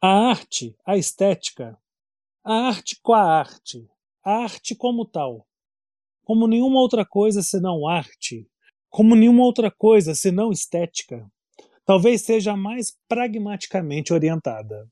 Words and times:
A 0.00 0.28
arte, 0.28 0.76
a 0.84 0.98
estética, 0.98 1.80
a 2.44 2.68
arte 2.68 3.00
com 3.02 3.14
a 3.14 3.40
arte, 3.40 3.88
a 4.22 4.42
arte 4.42 4.74
como 4.74 5.06
tal, 5.06 5.48
como 6.22 6.46
nenhuma 6.46 6.80
outra 6.80 7.04
coisa 7.06 7.42
senão 7.42 7.88
arte, 7.88 8.46
como 8.90 9.16
nenhuma 9.16 9.42
outra 9.42 9.70
coisa 9.70 10.14
senão 10.14 10.52
estética, 10.52 11.26
talvez 11.86 12.20
seja 12.20 12.54
mais 12.54 12.94
pragmaticamente 13.08 14.12
orientada. 14.12 14.86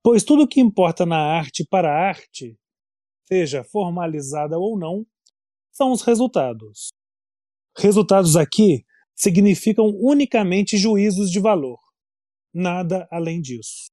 Pois 0.00 0.22
tudo 0.22 0.44
o 0.44 0.48
que 0.48 0.60
importa 0.60 1.04
na 1.04 1.18
arte 1.18 1.66
para 1.68 1.90
a 1.90 2.08
arte, 2.08 2.56
seja 3.26 3.64
formalizada 3.64 4.58
ou 4.58 4.78
não, 4.78 5.04
são 5.72 5.90
os 5.90 6.02
resultados. 6.02 6.92
Resultados 7.76 8.36
aqui 8.36 8.86
significam 9.16 9.88
unicamente 10.00 10.78
juízos 10.78 11.32
de 11.32 11.40
valor, 11.40 11.80
nada 12.52 13.08
além 13.10 13.40
disso. 13.40 13.90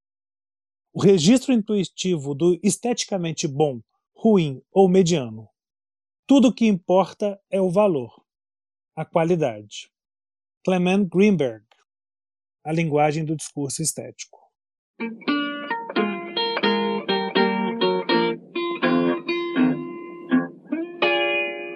O 0.93 1.01
registro 1.01 1.53
intuitivo 1.53 2.33
do 2.33 2.59
esteticamente 2.63 3.47
bom, 3.47 3.81
ruim 4.15 4.61
ou 4.71 4.87
mediano. 4.87 5.49
Tudo 6.25 6.47
o 6.47 6.53
que 6.53 6.65
importa 6.65 7.39
é 7.51 7.59
o 7.59 7.69
valor, 7.69 8.25
a 8.95 9.03
qualidade. 9.05 9.91
Clement 10.63 11.05
Greenberg, 11.07 11.65
A 12.63 12.71
linguagem 12.71 13.23
do 13.23 13.35
discurso 13.35 13.83
estético. 13.83 14.39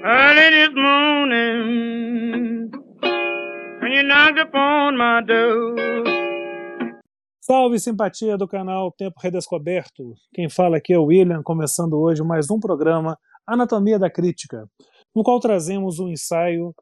Early 0.04 0.50
this 0.50 0.74
morning, 0.74 2.72
when 3.82 3.92
you 3.92 4.02
knocked 4.02 4.40
upon 4.40 4.98
my 4.98 5.22
door. 5.22 6.09
Salve 7.52 7.80
simpatia 7.80 8.38
do 8.38 8.48
canal 8.48 8.92
Tempo 8.92 9.20
Redescoberto. 9.20 10.14
Quem 10.36 10.48
fala 10.48 10.78
aqui 10.78 10.94
é 10.94 11.00
o 11.00 11.06
William, 11.06 11.42
começando 11.42 12.00
hoje 12.00 12.22
mais 12.22 12.52
um 12.52 12.60
programa 12.60 13.18
Anatomia 13.44 13.98
da 13.98 14.08
Crítica, 14.08 14.70
no 15.16 15.24
qual 15.24 15.40
trazemos 15.40 15.98
um 15.98 16.10
ensaio 16.10 16.76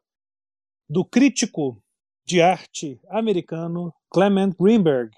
do 0.86 1.06
crítico 1.06 1.82
de 2.26 2.42
arte 2.42 3.00
americano 3.08 3.94
Clement 4.10 4.50
Greenberg, 4.60 5.10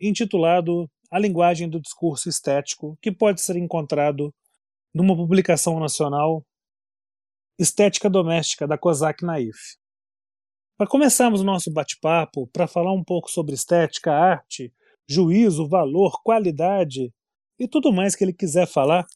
intitulado 0.00 0.90
A 1.10 1.18
Linguagem 1.18 1.68
do 1.68 1.78
Discurso 1.78 2.30
Estético, 2.30 2.96
que 3.02 3.12
pode 3.12 3.42
ser 3.42 3.56
encontrado 3.56 4.34
numa 4.94 5.14
publicação 5.14 5.78
nacional 5.78 6.42
Estética 7.58 8.08
Doméstica, 8.08 8.66
da 8.66 8.78
Kozak 8.78 9.22
Naif. 9.22 9.58
Para 10.78 10.88
começarmos 10.88 11.42
o 11.42 11.44
nosso 11.44 11.70
bate-papo, 11.70 12.46
para 12.46 12.66
falar 12.66 12.94
um 12.94 13.04
pouco 13.04 13.30
sobre 13.30 13.54
estética, 13.54 14.10
arte, 14.10 14.72
juízo, 15.08 15.68
valor, 15.68 16.20
qualidade 16.22 17.12
e 17.58 17.68
tudo 17.68 17.92
mais 17.92 18.14
que 18.14 18.24
ele 18.24 18.32
quiser 18.32 18.66
falar, 18.66 19.06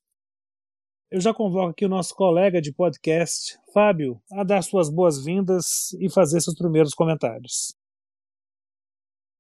eu 1.11 1.21
já 1.21 1.35
convoco 1.35 1.71
aqui 1.71 1.85
o 1.85 1.89
nosso 1.89 2.15
colega 2.15 2.61
de 2.61 2.73
podcast, 2.73 3.59
Fábio, 3.75 4.23
a 4.31 4.45
dar 4.45 4.63
suas 4.63 4.89
boas-vindas 4.89 5.93
e 6.01 6.09
fazer 6.09 6.41
seus 6.41 6.57
primeiros 6.57 6.95
comentários. 6.95 7.75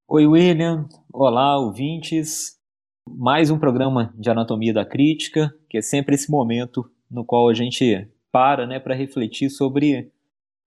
Oi, 0.09 0.27
William. 0.27 0.89
Olá, 1.12 1.56
ouvintes. 1.56 2.59
Mais 3.09 3.51
um 3.51 3.59
programa 3.59 4.12
de 4.19 4.28
Anatomia 4.28 4.75
da 4.75 4.84
Crítica, 4.84 5.55
que 5.69 5.78
é 5.78 5.83
sempre 5.83 6.17
esse 6.17 6.28
momento 6.28 6.91
no 7.09 7.25
qual 7.25 7.48
a 7.48 7.55
gente 7.55 8.11
para 8.33 8.67
né, 8.67 8.81
para 8.81 8.95
refletir 8.95 9.48
sobre 9.51 10.12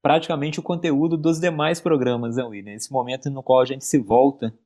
praticamente 0.01 0.59
o 0.59 0.63
conteúdo 0.63 1.17
dos 1.17 1.39
demais 1.39 1.81
programas, 1.81 2.37
né, 2.37 2.43
William? 2.43 2.73
Esse 2.73 2.91
momento 2.91 3.29
no 3.29 3.43
qual 3.43 3.59
a 3.59 3.65
gente 3.65 3.83
se 3.83 3.99
volta 3.99 4.57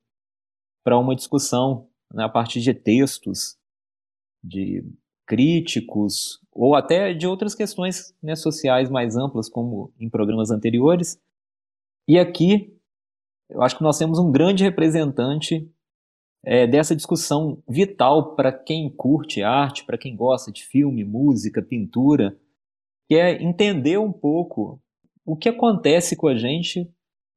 para 0.88 0.98
uma 0.98 1.14
discussão 1.14 1.86
né, 2.10 2.24
a 2.24 2.30
partir 2.30 2.62
de 2.62 2.72
textos, 2.72 3.58
de 4.42 4.82
críticos, 5.26 6.40
ou 6.50 6.74
até 6.74 7.12
de 7.12 7.26
outras 7.26 7.54
questões 7.54 8.14
né, 8.22 8.34
sociais 8.34 8.88
mais 8.88 9.14
amplas, 9.14 9.50
como 9.50 9.92
em 10.00 10.08
programas 10.08 10.50
anteriores. 10.50 11.20
E 12.08 12.18
aqui, 12.18 12.74
eu 13.50 13.60
acho 13.60 13.76
que 13.76 13.82
nós 13.82 13.98
temos 13.98 14.18
um 14.18 14.32
grande 14.32 14.64
representante 14.64 15.70
é, 16.42 16.66
dessa 16.66 16.96
discussão 16.96 17.62
vital 17.68 18.34
para 18.34 18.50
quem 18.50 18.88
curte 18.88 19.42
arte, 19.42 19.84
para 19.84 19.98
quem 19.98 20.16
gosta 20.16 20.50
de 20.50 20.64
filme, 20.64 21.04
música, 21.04 21.60
pintura, 21.60 22.34
que 23.06 23.14
é 23.14 23.42
entender 23.42 23.98
um 23.98 24.10
pouco 24.10 24.80
o 25.22 25.36
que 25.36 25.50
acontece 25.50 26.16
com 26.16 26.28
a 26.28 26.34
gente, 26.34 26.80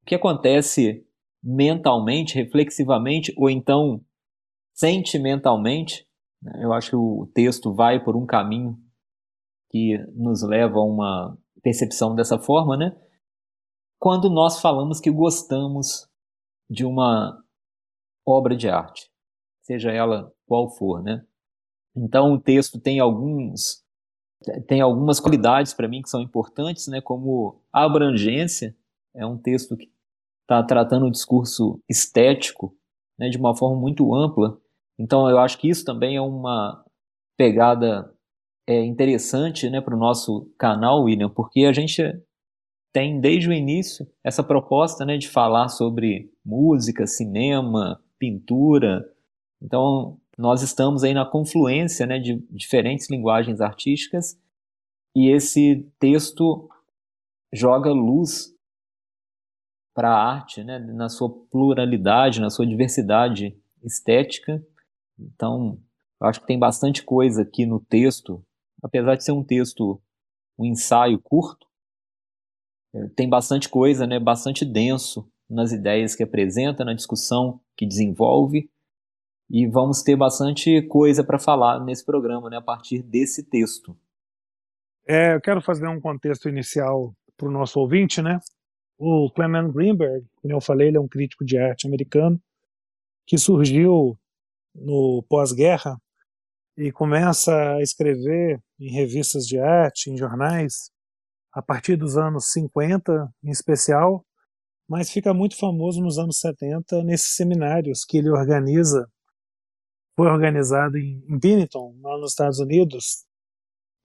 o 0.04 0.06
que 0.06 0.16
acontece 0.16 1.06
mentalmente, 1.44 2.36
reflexivamente, 2.36 3.34
ou 3.38 3.50
então 3.50 4.04
sentimentalmente. 4.74 6.08
Né? 6.42 6.64
Eu 6.64 6.74
acho 6.74 6.92
que 6.92 6.96
o 6.96 7.30
texto 7.34 7.74
vai 7.74 8.04
por 8.04 8.16
um 8.16 8.26
caminho 8.26 8.78
que 9.70 9.98
nos 10.14 10.44
leva 10.44 10.80
a 10.80 10.84
uma 10.84 11.38
percepção 11.64 12.16
dessa 12.16 12.38
forma, 12.38 12.76
né? 12.76 12.96
Quando 14.00 14.30
nós 14.30 14.60
falamos 14.60 15.00
que 15.00 15.12
gostamos 15.12 16.10
de 16.70 16.86
uma 16.86 17.40
obra 18.26 18.56
de 18.56 18.68
arte, 18.68 19.10
seja 19.62 19.92
ela 19.92 20.34
qual 20.46 20.70
for, 20.70 21.02
né? 21.04 21.24
Então 21.96 22.34
o 22.34 22.40
texto 22.40 22.80
tem 22.80 23.00
alguns 23.00 23.84
tem 24.68 24.82
algumas 24.82 25.20
qualidades 25.20 25.74
para 25.74 25.88
mim 25.88 26.02
que 26.02 26.10
são 26.10 26.20
importantes, 26.20 26.88
né, 26.88 27.00
como 27.00 27.62
abrangência, 27.72 28.76
é 29.14 29.24
um 29.24 29.38
texto 29.38 29.78
que 29.78 29.92
está 30.52 30.64
tratando 30.64 31.06
o 31.06 31.12
discurso 31.12 31.80
estético 31.88 32.76
né, 33.18 33.30
de 33.30 33.38
uma 33.38 33.56
forma 33.56 33.80
muito 33.80 34.14
ampla. 34.14 34.58
Então 35.00 35.30
eu 35.30 35.40
acho 35.40 35.58
que 35.58 35.70
isso 35.70 35.86
também 35.86 36.18
é 36.18 36.22
uma 36.22 36.84
pegada 37.38 38.14
é, 38.68 38.84
interessante 38.84 39.70
né, 39.70 39.80
para 39.80 39.96
o 39.96 40.00
nosso 40.00 40.52
canal, 40.58 41.04
William, 41.04 41.30
porque 41.30 41.66
a 41.66 41.74
gente 41.74 42.04
tem 42.94 43.20
desde 43.22 43.48
o 43.48 43.54
início 43.54 44.06
essa 44.24 44.44
proposta 44.44 45.06
né, 45.06 45.18
de 45.18 45.30
falar 45.30 45.70
sobre 45.70 46.30
música, 46.46 47.08
cinema, 47.08 48.02
pintura. 48.20 49.10
Então 49.62 50.18
nós 50.38 50.62
estamos 50.62 51.04
aí 51.04 51.14
na 51.14 51.26
confluência 51.26 52.06
né, 52.06 52.20
de 52.20 52.44
diferentes 52.50 53.10
linguagens 53.10 53.62
artísticas 53.62 54.38
e 55.16 55.30
esse 55.30 55.88
texto 56.00 56.70
joga 57.54 57.92
luz 57.92 58.54
para 59.94 60.10
a 60.10 60.34
arte, 60.36 60.64
né, 60.64 60.80
na 60.80 61.10
sua 61.10 61.30
pluralidade, 61.52 62.40
na 62.40 62.50
sua 62.50 62.66
diversidade 62.66 63.58
estética. 63.84 64.64
Então, 65.20 65.80
eu 66.20 66.28
acho 66.28 66.40
que 66.40 66.48
tem 66.48 66.58
bastante 66.58 67.04
coisa 67.04 67.42
aqui 67.42 67.66
no 67.66 67.80
texto, 67.80 68.44
apesar 68.82 69.16
de 69.16 69.24
ser 69.24 69.32
um 69.32 69.44
texto, 69.44 70.02
um 70.58 70.66
ensaio 70.66 71.20
curto, 71.20 71.68
é, 72.94 73.08
tem 73.16 73.30
bastante 73.30 73.70
coisa, 73.70 74.06
né, 74.06 74.20
bastante 74.20 74.66
denso 74.66 75.30
nas 75.50 75.72
ideias 75.72 76.16
que 76.16 76.24
apresenta, 76.24 76.86
na 76.86 76.94
discussão 76.94 77.60
que 77.76 77.86
desenvolve 77.86 78.70
e 79.50 79.68
vamos 79.68 80.02
ter 80.02 80.16
bastante 80.16 80.82
coisa 80.84 81.24
para 81.24 81.38
falar 81.38 81.84
nesse 81.84 82.06
programa, 82.06 82.50
né, 82.50 82.58
a 82.58 82.62
partir 82.62 83.02
desse 83.02 83.44
texto. 83.44 83.98
É, 85.08 85.36
eu 85.36 85.42
quero 85.42 85.62
fazer 85.62 85.88
um 85.88 86.00
contexto 86.00 86.48
inicial 86.48 87.14
para 87.36 87.48
o 87.48 87.52
nosso 87.52 87.80
ouvinte, 87.80 88.22
né? 88.22 88.40
O 89.04 89.32
Clement 89.32 89.72
Greenberg, 89.72 90.28
como 90.36 90.54
eu 90.54 90.62
falei, 90.62 90.90
ele 90.90 90.98
é 90.98 91.00
um 91.00 91.08
crítico 91.08 91.44
de 91.44 91.58
arte 91.58 91.88
americano 91.88 92.40
que 93.26 93.36
surgiu 93.36 94.16
no 94.76 95.26
pós-guerra 95.28 96.00
e 96.78 96.92
começa 96.92 97.52
a 97.74 97.82
escrever 97.82 98.62
em 98.80 98.92
revistas 98.92 99.48
de 99.48 99.58
arte, 99.58 100.12
em 100.12 100.16
jornais, 100.16 100.92
a 101.52 101.64
partir 101.64 101.96
dos 101.96 102.16
anos 102.16 102.52
50 102.52 103.28
em 103.44 103.50
especial, 103.50 104.24
mas 104.88 105.10
fica 105.10 105.34
muito 105.34 105.58
famoso 105.58 106.00
nos 106.00 106.20
anos 106.20 106.38
70 106.38 107.04
nesses 107.04 107.36
seminários 107.36 108.06
que 108.06 108.20
ele 108.20 108.30
organiza. 108.30 109.12
Foi 110.16 110.28
organizado 110.28 110.96
em, 111.00 111.40
Benetton, 111.40 111.98
lá 112.04 112.20
nos 112.20 112.34
Estados 112.34 112.60
Unidos, 112.60 113.26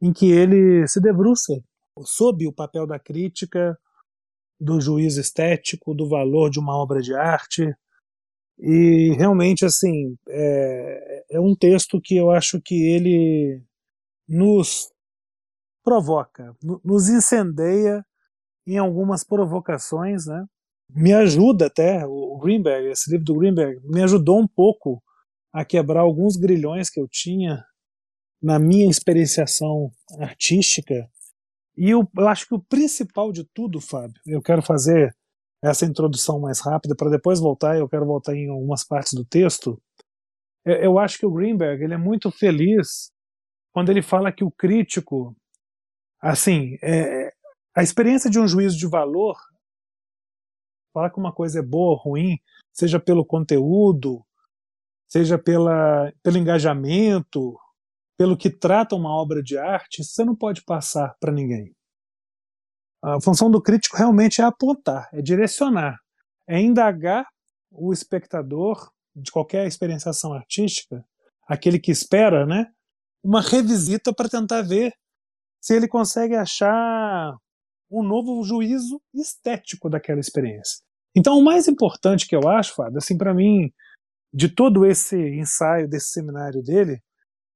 em 0.00 0.10
que 0.10 0.32
ele 0.32 0.88
se 0.88 1.02
debruça 1.02 1.52
sob 2.00 2.46
o 2.46 2.52
papel 2.52 2.87
da 2.87 2.99
crítica, 2.99 3.78
do 4.61 4.81
juízo 4.81 5.20
estético, 5.20 5.94
do 5.94 6.08
valor 6.08 6.50
de 6.50 6.58
uma 6.58 6.76
obra 6.76 7.00
de 7.00 7.14
arte. 7.14 7.75
E 8.58 9.12
realmente, 9.17 9.64
assim, 9.64 10.17
é, 10.29 11.25
é 11.32 11.41
um 11.41 11.55
texto 11.55 12.00
que 12.00 12.17
eu 12.17 12.31
acho 12.31 12.61
que 12.61 12.75
ele 12.75 13.62
nos 14.29 14.91
provoca, 15.85 16.55
nos 16.85 17.08
incendeia 17.08 18.05
em 18.67 18.79
algumas 18.79 19.23
provocações, 19.23 20.26
né? 20.26 20.44
Me 20.91 21.12
ajuda 21.12 21.67
até, 21.67 22.05
o 22.06 22.38
Greenberg, 22.38 22.88
esse 22.88 23.11
livro 23.11 23.25
do 23.25 23.35
Greenberg, 23.38 23.81
me 23.85 24.02
ajudou 24.02 24.41
um 24.41 24.47
pouco 24.47 25.02
a 25.52 25.64
quebrar 25.64 26.00
alguns 26.00 26.37
grilhões 26.37 26.91
que 26.91 27.00
eu 27.00 27.09
tinha 27.09 27.64
na 28.43 28.59
minha 28.59 28.88
experienciação 28.88 29.91
artística. 30.19 31.09
E 31.76 31.90
eu, 31.90 32.08
eu 32.17 32.28
acho 32.28 32.46
que 32.46 32.55
o 32.55 32.62
principal 32.62 33.31
de 33.31 33.44
tudo, 33.52 33.81
Fábio, 33.81 34.20
eu 34.26 34.40
quero 34.40 34.62
fazer 34.62 35.14
essa 35.62 35.84
introdução 35.84 36.40
mais 36.40 36.61
rápida 36.61 36.94
para 36.96 37.11
depois 37.11 37.40
voltar, 37.40 37.76
eu 37.76 37.88
quero 37.88 38.06
voltar 38.06 38.34
em 38.34 38.49
algumas 38.49 38.84
partes 38.84 39.12
do 39.14 39.25
texto, 39.25 39.81
eu 40.64 40.99
acho 40.99 41.19
que 41.19 41.26
o 41.26 41.31
Greenberg 41.31 41.84
ele 41.84 41.94
é 41.94 41.99
muito 41.99 42.31
feliz 42.31 43.12
quando 43.73 43.90
ele 43.90 44.02
fala 44.02 44.32
que 44.32 44.43
o 44.43 44.50
crítico, 44.50 45.37
assim, 46.20 46.76
é, 46.82 47.32
a 47.76 47.82
experiência 47.82 48.28
de 48.28 48.40
um 48.40 48.49
juízo 48.49 48.76
de 48.76 48.87
valor, 48.88 49.37
falar 50.93 51.11
que 51.11 51.19
uma 51.19 51.32
coisa 51.32 51.61
é 51.61 51.62
boa 51.62 51.90
ou 51.90 51.96
ruim, 51.96 52.38
seja 52.73 52.99
pelo 52.99 53.25
conteúdo, 53.25 54.25
seja 55.08 55.38
pela, 55.38 56.12
pelo 56.23 56.38
engajamento, 56.38 57.56
pelo 58.16 58.36
que 58.36 58.50
trata 58.50 58.94
uma 58.96 59.10
obra 59.10 59.42
de 59.42 59.58
arte, 59.58 60.02
você 60.02 60.24
não 60.24 60.34
pode 60.34 60.62
passar 60.64 61.14
para 61.20 61.32
ninguém. 61.32 61.74
A 63.02 63.20
função 63.20 63.50
do 63.50 63.62
crítico 63.62 63.96
realmente 63.96 64.40
é 64.40 64.44
apontar, 64.44 65.08
é 65.12 65.20
direcionar, 65.20 65.98
é 66.48 66.60
indagar 66.60 67.26
o 67.70 67.92
espectador 67.92 68.90
de 69.14 69.30
qualquer 69.30 69.66
experienciação 69.66 70.32
artística, 70.32 71.04
aquele 71.46 71.78
que 71.78 71.90
espera, 71.90 72.46
né, 72.46 72.66
uma 73.22 73.40
revisita 73.40 74.12
para 74.12 74.28
tentar 74.28 74.62
ver 74.62 74.92
se 75.60 75.74
ele 75.74 75.88
consegue 75.88 76.34
achar 76.34 77.36
um 77.90 78.02
novo 78.02 78.42
juízo 78.44 79.00
estético 79.14 79.88
daquela 79.88 80.20
experiência. 80.20 80.84
Então, 81.14 81.38
o 81.38 81.44
mais 81.44 81.66
importante 81.66 82.26
que 82.26 82.36
eu 82.36 82.48
acho, 82.48 82.74
Fábio, 82.74 82.98
assim, 82.98 83.16
para 83.16 83.32
mim, 83.32 83.72
de 84.32 84.48
todo 84.48 84.84
esse 84.84 85.16
ensaio, 85.16 85.88
desse 85.88 86.10
seminário 86.10 86.62
dele, 86.62 87.00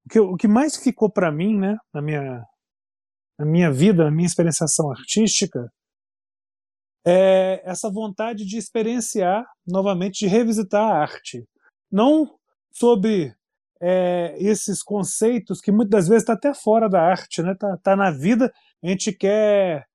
o 0.06 0.08
que, 0.08 0.20
o 0.20 0.37
que 0.37 0.49
mais 0.49 0.76
ficou 0.76 1.11
para 1.11 1.31
mim, 1.31 1.58
né, 1.58 1.76
na 1.93 2.02
minha, 2.02 2.44
na 3.38 3.47
minha 3.47 3.70
vida, 3.70 4.05
na 4.05 4.11
minha 4.11 4.26
experienciação 4.26 4.91
artística, 4.91 5.70
é 7.06 7.62
essa 7.64 7.91
vontade 7.91 8.44
de 8.44 8.58
experienciar 8.58 9.47
novamente, 9.67 10.20
de 10.20 10.26
revisitar 10.26 10.82
a 10.82 10.99
arte. 10.99 11.47
Não 11.91 12.38
sobre 12.73 13.35
é, 13.81 14.37
esses 14.38 14.82
conceitos 14.82 15.61
que 15.61 15.73
muitas 15.73 16.06
vezes 16.06 16.23
está 16.23 16.35
até 16.35 16.53
fora 16.53 16.88
da 16.88 17.03
arte, 17.03 17.43
né? 17.43 17.55
Tá, 17.55 17.76
tá 17.79 17.96
na 17.96 18.11
vida, 18.11 18.53
a 18.82 18.87
gente 18.88 19.12
quer 19.12 19.87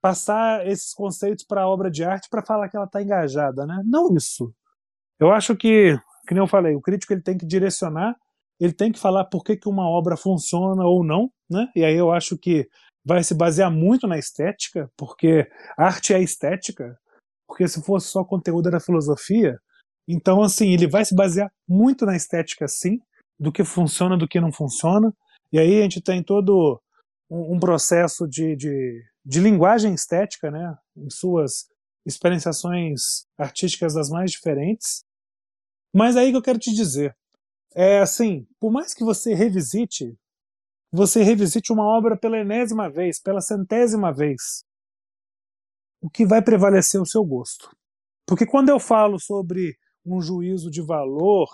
passar 0.00 0.66
esses 0.66 0.92
conceitos 0.92 1.44
para 1.44 1.62
a 1.62 1.68
obra 1.68 1.90
de 1.90 2.04
arte 2.04 2.28
para 2.28 2.44
falar 2.44 2.68
que 2.68 2.76
ela 2.76 2.86
está 2.86 3.00
engajada, 3.00 3.64
né? 3.64 3.82
Não 3.86 4.14
isso. 4.14 4.52
Eu 5.18 5.30
acho 5.30 5.56
que, 5.56 5.96
nem 6.30 6.38
eu 6.40 6.46
falei, 6.46 6.74
o 6.74 6.80
crítico 6.80 7.12
ele 7.12 7.22
tem 7.22 7.38
que 7.38 7.46
direcionar 7.46 8.16
ele 8.62 8.72
tem 8.72 8.92
que 8.92 8.98
falar 9.00 9.24
por 9.24 9.42
que, 9.42 9.56
que 9.56 9.68
uma 9.68 9.88
obra 9.88 10.16
funciona 10.16 10.84
ou 10.84 11.02
não, 11.02 11.28
né? 11.50 11.66
E 11.74 11.84
aí 11.84 11.96
eu 11.96 12.12
acho 12.12 12.38
que 12.38 12.68
vai 13.04 13.24
se 13.24 13.34
basear 13.34 13.72
muito 13.72 14.06
na 14.06 14.16
estética, 14.16 14.88
porque 14.96 15.50
arte 15.76 16.14
é 16.14 16.22
estética, 16.22 16.96
porque 17.44 17.66
se 17.66 17.82
fosse 17.82 18.06
só 18.06 18.24
conteúdo 18.24 18.70
da 18.70 18.78
filosofia, 18.78 19.58
então 20.06 20.40
assim, 20.40 20.72
ele 20.72 20.86
vai 20.86 21.04
se 21.04 21.12
basear 21.12 21.50
muito 21.68 22.06
na 22.06 22.14
estética 22.14 22.68
sim, 22.68 23.00
do 23.36 23.50
que 23.50 23.64
funciona, 23.64 24.16
do 24.16 24.28
que 24.28 24.40
não 24.40 24.52
funciona, 24.52 25.12
e 25.52 25.58
aí 25.58 25.80
a 25.80 25.82
gente 25.82 26.00
tem 26.00 26.22
todo 26.22 26.80
um, 27.28 27.56
um 27.56 27.58
processo 27.58 28.28
de, 28.28 28.54
de, 28.54 29.02
de 29.26 29.40
linguagem 29.40 29.92
estética, 29.92 30.52
né, 30.52 30.72
em 30.96 31.10
suas 31.10 31.66
experienciações 32.06 33.26
artísticas 33.36 33.94
das 33.94 34.08
mais 34.08 34.30
diferentes, 34.30 35.02
mas 35.92 36.16
aí 36.16 36.30
que 36.30 36.36
eu 36.36 36.42
quero 36.42 36.60
te 36.60 36.72
dizer, 36.72 37.12
é 37.74 38.00
assim, 38.00 38.46
por 38.60 38.70
mais 38.70 38.94
que 38.94 39.04
você 39.04 39.34
revisite, 39.34 40.16
você 40.90 41.22
revisite 41.22 41.72
uma 41.72 41.84
obra 41.84 42.16
pela 42.16 42.38
enésima 42.38 42.90
vez, 42.90 43.20
pela 43.20 43.40
centésima 43.40 44.12
vez, 44.12 44.64
o 46.00 46.10
que 46.10 46.26
vai 46.26 46.42
prevalecer 46.42 47.00
o 47.00 47.06
seu 47.06 47.24
gosto. 47.24 47.74
Porque 48.26 48.46
quando 48.46 48.68
eu 48.68 48.78
falo 48.78 49.18
sobre 49.18 49.76
um 50.04 50.20
juízo 50.20 50.70
de 50.70 50.82
valor, 50.82 51.48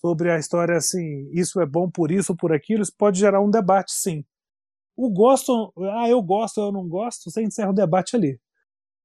sobre 0.00 0.30
a 0.30 0.38
história 0.38 0.76
assim, 0.76 1.28
isso 1.32 1.60
é 1.60 1.66
bom 1.66 1.90
por 1.90 2.10
isso 2.10 2.32
ou 2.32 2.36
por 2.36 2.52
aquilo, 2.52 2.82
isso 2.82 2.94
pode 2.96 3.18
gerar 3.18 3.40
um 3.40 3.50
debate, 3.50 3.92
sim. 3.92 4.24
O 4.96 5.10
gosto, 5.10 5.72
ah, 5.94 6.08
eu 6.08 6.22
gosto, 6.22 6.60
eu 6.60 6.72
não 6.72 6.88
gosto, 6.88 7.30
você 7.30 7.42
encerra 7.42 7.70
o 7.70 7.74
debate 7.74 8.16
ali. 8.16 8.40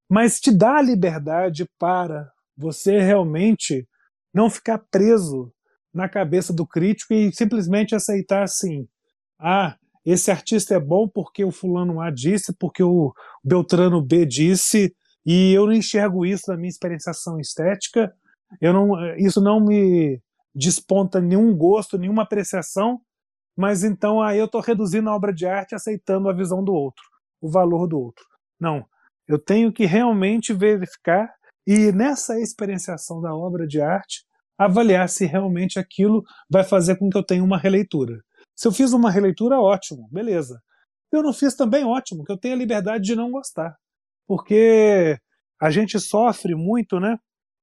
Mas 0.10 0.40
te 0.40 0.52
dá 0.52 0.78
a 0.78 0.82
liberdade 0.82 1.68
para 1.78 2.32
você 2.56 3.00
realmente 3.00 3.88
não 4.34 4.50
ficar 4.50 4.78
preso 4.78 5.52
na 5.94 6.10
cabeça 6.10 6.54
do 6.54 6.66
crítico 6.66 7.14
e 7.14 7.32
simplesmente 7.34 7.96
aceitar 7.96 8.44
assim: 8.44 8.88
ah, 9.40 9.76
esse 10.06 10.32
artista 10.32 10.76
é 10.76 10.80
bom 10.80 11.08
porque 11.08 11.44
o 11.44 11.52
fulano 11.52 12.02
A 12.02 12.10
disse, 12.10 12.54
porque 12.58 12.84
o 12.84 13.14
Beltrano 13.44 14.02
B 14.02 14.26
disse, 14.26 14.94
e 15.26 15.54
eu 15.54 15.66
não 15.66 15.74
enxergo 15.74 16.26
isso 16.26 16.44
na 16.50 16.58
minha 16.58 16.70
experienciação 16.70 17.40
estética, 17.40 18.14
eu 18.62 18.74
não, 18.74 19.16
isso 19.16 19.42
não 19.42 19.60
me 19.60 20.22
desponta 20.54 21.22
nenhum 21.22 21.56
gosto, 21.56 21.98
nenhuma 21.98 22.24
apreciação, 22.24 23.00
mas 23.56 23.84
então 23.84 24.22
aí 24.22 24.38
eu 24.38 24.46
estou 24.46 24.62
reduzindo 24.62 25.10
a 25.10 25.16
obra 25.16 25.34
de 25.34 25.46
arte 25.46 25.74
aceitando 25.74 26.30
a 26.30 26.34
visão 26.34 26.64
do 26.64 26.74
outro, 26.74 27.04
o 27.42 27.50
valor 27.50 27.88
do 27.88 28.00
outro. 28.00 28.26
Não, 28.60 28.86
eu 29.28 29.40
tenho 29.40 29.72
que 29.72 29.86
realmente 29.86 30.54
verificar 30.54 31.34
e 31.66 31.92
nessa 31.94 32.40
experienciação 32.40 33.22
da 33.22 33.34
obra 33.34 33.66
de 33.66 33.82
arte 33.82 34.26
avaliar 34.58 35.10
se 35.10 35.26
realmente 35.26 35.80
aquilo 35.80 36.24
vai 36.50 36.64
fazer 36.64 36.98
com 36.98 37.10
que 37.10 37.18
eu 37.18 37.26
tenha 37.26 37.44
uma 37.44 37.58
releitura. 37.58 38.22
Se 38.56 38.68
eu 38.68 38.72
fiz 38.72 38.94
uma 38.94 39.10
releitura, 39.10 39.60
ótimo, 39.60 40.08
beleza. 40.12 40.62
Eu 41.12 41.22
não 41.22 41.34
fiz 41.34 41.56
também, 41.56 41.84
ótimo, 41.84 42.24
que 42.24 42.32
eu 42.32 42.38
tenha 42.38 42.56
a 42.56 42.58
liberdade 42.58 43.04
de 43.04 43.16
não 43.16 43.32
gostar. 43.32 43.76
Porque 44.28 45.18
a 45.62 45.70
gente 45.70 46.00
sofre 46.00 46.56
muito, 46.56 47.00
né? 47.00 47.18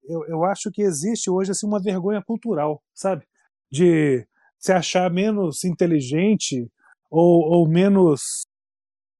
Eu, 0.04 0.25
eu 0.26 0.44
acho 0.44 0.70
que 0.70 0.82
existe 0.82 1.31
hoje 1.31 1.50
assim, 1.50 1.66
uma 1.66 1.82
vergonha 1.82 2.22
cultural, 2.22 2.82
sabe? 2.94 3.26
De 3.70 4.26
se 4.58 4.72
achar 4.72 5.10
menos 5.10 5.64
inteligente 5.64 6.70
ou, 7.10 7.42
ou 7.50 7.69
menos 7.69 8.42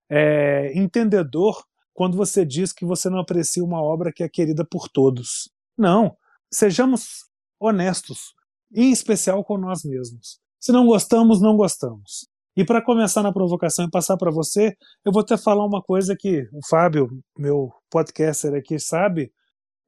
é, 0.09 0.73
entendedor 0.77 1.65
quando 1.93 2.17
você 2.17 2.45
diz 2.45 2.73
que 2.73 2.85
você 2.85 3.11
não 3.11 3.19
aprecia 3.19 3.65
uma 3.65 3.83
obra 3.83 4.13
que 4.13 4.23
é 4.23 4.29
querida 4.29 4.65
por 4.65 4.89
todos. 4.89 5.51
Não. 5.77 6.17
Sejamos 6.53 7.30
honestos, 7.61 8.35
em 8.75 8.91
especial 8.91 9.45
com 9.45 9.59
nós 9.59 9.85
mesmos. 9.85 10.41
Se 10.59 10.73
não 10.73 10.87
gostamos, 10.87 11.41
não 11.41 11.57
gostamos. 11.57 12.29
E 12.57 12.65
para 12.65 12.83
começar 12.83 13.23
na 13.23 13.33
provocação 13.33 13.85
e 13.85 13.91
passar 13.91 14.17
para 14.17 14.31
você, 14.31 14.77
eu 15.05 15.13
vou 15.13 15.23
até 15.23 15.37
falar 15.37 15.65
uma 15.65 15.83
coisa 15.83 16.17
que 16.19 16.49
o 16.53 16.67
Fábio, 16.69 17.09
meu 17.39 17.73
podcaster 17.91 18.55
aqui, 18.55 18.79
sabe. 18.79 19.33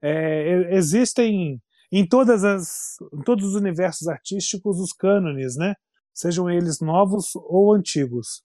É, 0.01 0.75
existem 0.75 1.61
em 1.91 2.07
todas 2.07 2.45
as, 2.45 2.97
em 3.13 3.23
todos 3.23 3.49
os 3.49 3.55
universos 3.55 4.09
artísticos 4.09 4.81
os 4.81 4.93
cânones, 4.93 5.57
né? 5.57 5.75
Sejam 6.15 6.49
eles 6.49 6.81
novos 6.81 7.35
ou 7.35 7.75
antigos. 7.75 8.43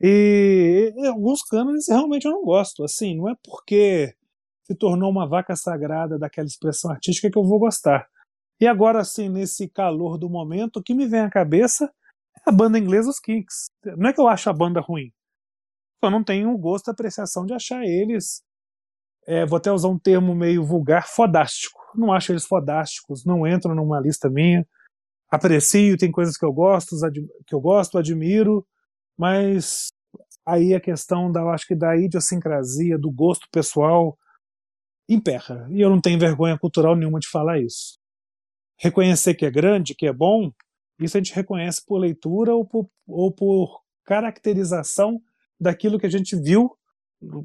E, 0.00 0.92
e 0.94 1.06
alguns 1.06 1.42
cânones 1.42 1.88
realmente 1.88 2.26
eu 2.26 2.32
não 2.32 2.44
gosto. 2.44 2.84
Assim, 2.84 3.16
não 3.16 3.28
é 3.30 3.34
porque 3.42 4.14
se 4.64 4.74
tornou 4.74 5.10
uma 5.10 5.28
vaca 5.28 5.54
sagrada 5.56 6.18
daquela 6.18 6.46
expressão 6.46 6.90
artística 6.90 7.30
que 7.30 7.38
eu 7.38 7.44
vou 7.44 7.58
gostar. 7.58 8.06
E 8.58 8.66
agora, 8.66 9.00
assim, 9.00 9.28
nesse 9.28 9.68
calor 9.68 10.16
do 10.18 10.30
momento, 10.30 10.78
o 10.78 10.82
que 10.82 10.94
me 10.94 11.06
vem 11.06 11.20
à 11.20 11.30
cabeça 11.30 11.92
é 12.36 12.50
a 12.50 12.52
banda 12.52 12.78
inglesa, 12.78 13.10
os 13.10 13.20
Kinks. 13.20 13.66
Não 13.98 14.08
é 14.08 14.12
que 14.12 14.20
eu 14.20 14.28
acho 14.28 14.48
a 14.48 14.52
banda 14.52 14.80
ruim. 14.80 15.12
Eu 16.02 16.10
não 16.10 16.24
tenho 16.24 16.50
o 16.52 16.58
gosto, 16.58 16.88
a 16.88 16.92
apreciação 16.92 17.44
de 17.44 17.52
achar 17.52 17.84
eles, 17.84 18.42
é, 19.26 19.44
vou 19.44 19.56
até 19.58 19.70
usar 19.72 19.88
um 19.88 19.98
termo 19.98 20.34
meio 20.34 20.64
vulgar, 20.64 21.06
fodástico. 21.08 21.80
Não 21.94 22.12
acho 22.12 22.32
eles 22.32 22.46
fodásticos, 22.46 23.24
não 23.24 23.46
entram 23.46 23.74
numa 23.74 24.00
lista 24.00 24.30
minha. 24.30 24.66
Aprecio, 25.30 25.98
tem 25.98 26.10
coisas 26.12 26.36
que 26.36 26.44
eu 26.44 26.52
gosto, 26.52 26.96
que 27.46 27.54
eu 27.54 27.60
gosto, 27.60 27.98
admiro, 27.98 28.64
mas 29.18 29.88
aí 30.46 30.74
a 30.74 30.80
questão 30.80 31.32
da, 31.32 31.40
eu 31.40 31.50
acho 31.50 31.66
que 31.66 31.74
da 31.74 31.96
idiosincrasia, 31.96 32.96
do 32.96 33.10
gosto 33.10 33.48
pessoal, 33.50 34.16
emperra. 35.08 35.66
E 35.70 35.80
eu 35.80 35.90
não 35.90 36.00
tenho 36.00 36.18
vergonha 36.18 36.58
cultural 36.58 36.94
nenhuma 36.96 37.18
de 37.18 37.28
falar 37.28 37.60
isso 37.60 37.98
reconhecer 38.78 39.34
que 39.34 39.46
é 39.46 39.50
grande, 39.50 39.94
que 39.94 40.06
é 40.06 40.12
bom, 40.12 40.50
isso 41.00 41.16
a 41.16 41.20
gente 41.20 41.34
reconhece 41.34 41.84
por 41.84 41.98
leitura 41.98 42.54
ou 42.54 42.64
por, 42.64 42.88
ou 43.06 43.32
por 43.32 43.82
caracterização 44.04 45.20
daquilo 45.60 45.98
que 45.98 46.06
a 46.06 46.10
gente 46.10 46.36
viu 46.36 46.76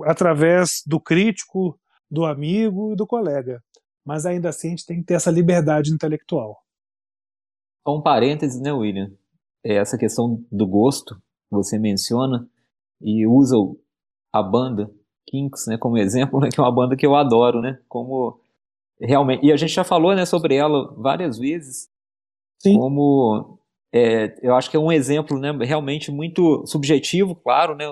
através 0.04 0.84
do 0.86 1.00
crítico, 1.00 1.80
do 2.10 2.26
amigo 2.26 2.94
e 2.94 2.96
do 2.96 3.08
colega. 3.08 3.64
Mas 4.06 4.26
ainda 4.26 4.50
assim 4.50 4.68
a 4.68 4.72
gente 4.72 4.86
tem 4.86 5.00
que 5.00 5.06
ter 5.06 5.14
essa 5.14 5.32
liberdade 5.32 5.94
intelectual. 5.94 6.58
Só 7.88 7.98
um 7.98 8.02
parêntese, 8.02 8.62
né, 8.62 8.72
William? 8.72 9.12
É 9.64 9.76
essa 9.76 9.98
questão 9.98 10.44
do 10.52 10.68
gosto 10.68 11.22
você 11.50 11.78
menciona 11.78 12.50
e 13.02 13.28
usa 13.28 13.56
a 14.34 14.42
banda 14.42 14.90
Kinks 15.28 15.68
né, 15.68 15.78
como 15.78 15.98
exemplo, 16.00 16.40
né, 16.40 16.50
que 16.50 16.60
é 16.60 16.64
uma 16.64 16.72
banda 16.72 16.96
que 16.96 17.06
eu 17.06 17.16
adoro, 17.16 17.62
né? 17.62 17.80
Como 17.88 18.40
realmente. 19.02 19.46
E 19.46 19.52
a 19.52 19.58
gente 19.58 19.74
já 19.74 19.84
falou 19.84 20.16
né, 20.16 20.26
sobre 20.26 20.56
ela 20.56 20.94
várias 20.98 21.38
vezes. 21.38 21.90
Sim. 22.62 22.78
Como 22.78 23.60
é, 23.94 24.38
eu 24.42 24.56
acho 24.56 24.70
que 24.70 24.78
é 24.78 24.80
um 24.80 24.92
exemplo 24.92 25.38
né, 25.38 25.52
realmente 25.64 26.12
muito 26.12 26.66
subjetivo, 26.66 27.36
claro, 27.36 27.76
né? 27.76 27.86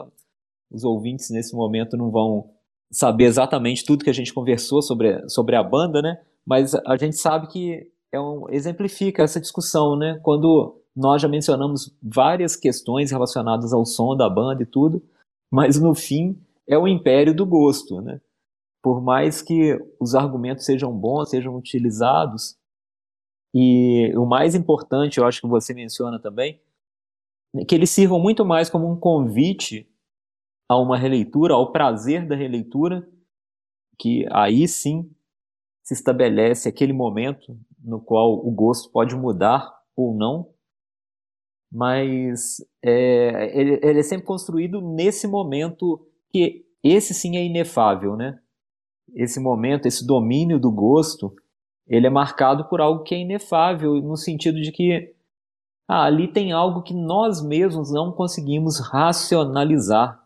Os 0.71 0.83
ouvintes 0.83 1.29
nesse 1.31 1.55
momento 1.55 1.97
não 1.97 2.11
vão 2.11 2.51
saber 2.91 3.25
exatamente 3.25 3.83
tudo 3.83 4.03
que 4.03 4.09
a 4.09 4.13
gente 4.13 4.33
conversou 4.33 4.81
sobre, 4.81 5.27
sobre 5.27 5.55
a 5.55 5.63
banda, 5.63 6.01
né? 6.01 6.19
Mas 6.45 6.73
a 6.73 6.95
gente 6.95 7.17
sabe 7.17 7.47
que 7.47 7.87
é 8.11 8.19
um, 8.19 8.49
exemplifica 8.49 9.23
essa 9.23 9.39
discussão, 9.39 9.95
né? 9.95 10.19
Quando 10.23 10.75
nós 10.95 11.21
já 11.21 11.27
mencionamos 11.27 11.95
várias 12.01 12.55
questões 12.55 13.11
relacionadas 13.11 13.73
ao 13.73 13.85
som 13.85 14.15
da 14.15 14.29
banda 14.29 14.63
e 14.63 14.65
tudo, 14.65 15.01
mas 15.51 15.79
no 15.79 15.93
fim 15.95 16.37
é 16.67 16.77
o 16.77 16.87
império 16.87 17.33
do 17.33 17.45
gosto, 17.45 18.01
né? 18.01 18.21
Por 18.81 19.01
mais 19.01 19.41
que 19.41 19.77
os 19.99 20.15
argumentos 20.15 20.65
sejam 20.65 20.91
bons, 20.93 21.29
sejam 21.29 21.55
utilizados, 21.55 22.57
e 23.53 24.13
o 24.15 24.25
mais 24.25 24.55
importante, 24.55 25.17
eu 25.17 25.25
acho 25.25 25.41
que 25.41 25.47
você 25.47 25.73
menciona 25.73 26.19
também, 26.19 26.61
é 27.55 27.65
que 27.65 27.73
eles 27.73 27.89
sirvam 27.89 28.19
muito 28.19 28.45
mais 28.45 28.69
como 28.69 28.89
um 28.89 28.99
convite 28.99 29.89
a 30.67 30.77
uma 30.77 30.97
releitura, 30.97 31.55
ao 31.55 31.71
prazer 31.71 32.27
da 32.27 32.35
releitura, 32.35 33.07
que 33.97 34.25
aí 34.31 34.67
sim 34.67 35.11
se 35.83 35.95
estabelece 35.95 36.69
aquele 36.69 36.93
momento 36.93 37.59
no 37.83 37.99
qual 37.99 38.33
o 38.33 38.51
gosto 38.51 38.91
pode 38.91 39.15
mudar 39.15 39.67
ou 39.95 40.13
não, 40.13 40.53
mas 41.71 42.63
é, 42.83 43.59
ele, 43.59 43.79
ele, 43.81 43.99
é 43.99 44.03
sempre 44.03 44.25
construído 44.25 44.81
nesse 44.81 45.27
momento 45.27 46.07
que 46.31 46.65
esse 46.83 47.13
sim 47.13 47.37
é 47.37 47.43
inefável, 47.43 48.15
né? 48.15 48.39
Esse 49.15 49.39
momento, 49.39 49.85
esse 49.85 50.05
domínio 50.05 50.59
do 50.59 50.71
gosto, 50.71 51.33
ele 51.87 52.07
é 52.07 52.09
marcado 52.09 52.65
por 52.65 52.81
algo 52.81 53.03
que 53.03 53.15
é 53.15 53.19
inefável, 53.19 53.95
no 53.95 54.15
sentido 54.15 54.61
de 54.61 54.71
que 54.71 55.13
ah, 55.87 56.05
ali 56.05 56.27
tem 56.27 56.51
algo 56.51 56.83
que 56.83 56.93
nós 56.93 57.41
mesmos 57.41 57.91
não 57.91 58.11
conseguimos 58.11 58.79
racionalizar. 58.79 60.23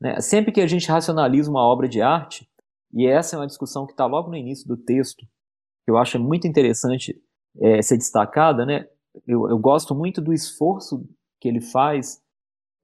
Né? 0.00 0.20
Sempre 0.20 0.52
que 0.52 0.60
a 0.60 0.66
gente 0.66 0.86
racionaliza 0.88 1.50
uma 1.50 1.62
obra 1.62 1.88
de 1.88 2.02
arte, 2.02 2.46
e 2.92 3.06
essa 3.06 3.36
é 3.36 3.38
uma 3.38 3.46
discussão 3.46 3.86
que 3.86 3.92
está 3.92 4.04
logo 4.04 4.28
no 4.28 4.36
início 4.36 4.68
do 4.68 4.76
texto, 4.76 5.24
que 5.84 5.90
eu 5.90 5.96
acho 5.96 6.18
muito 6.18 6.46
interessante 6.46 7.18
é, 7.58 7.80
ser 7.80 7.96
destacada, 7.96 8.66
né? 8.66 8.86
Eu, 9.26 9.48
eu 9.48 9.58
gosto 9.58 9.94
muito 9.94 10.20
do 10.20 10.32
esforço 10.32 11.06
que 11.40 11.48
ele 11.48 11.60
faz 11.60 12.22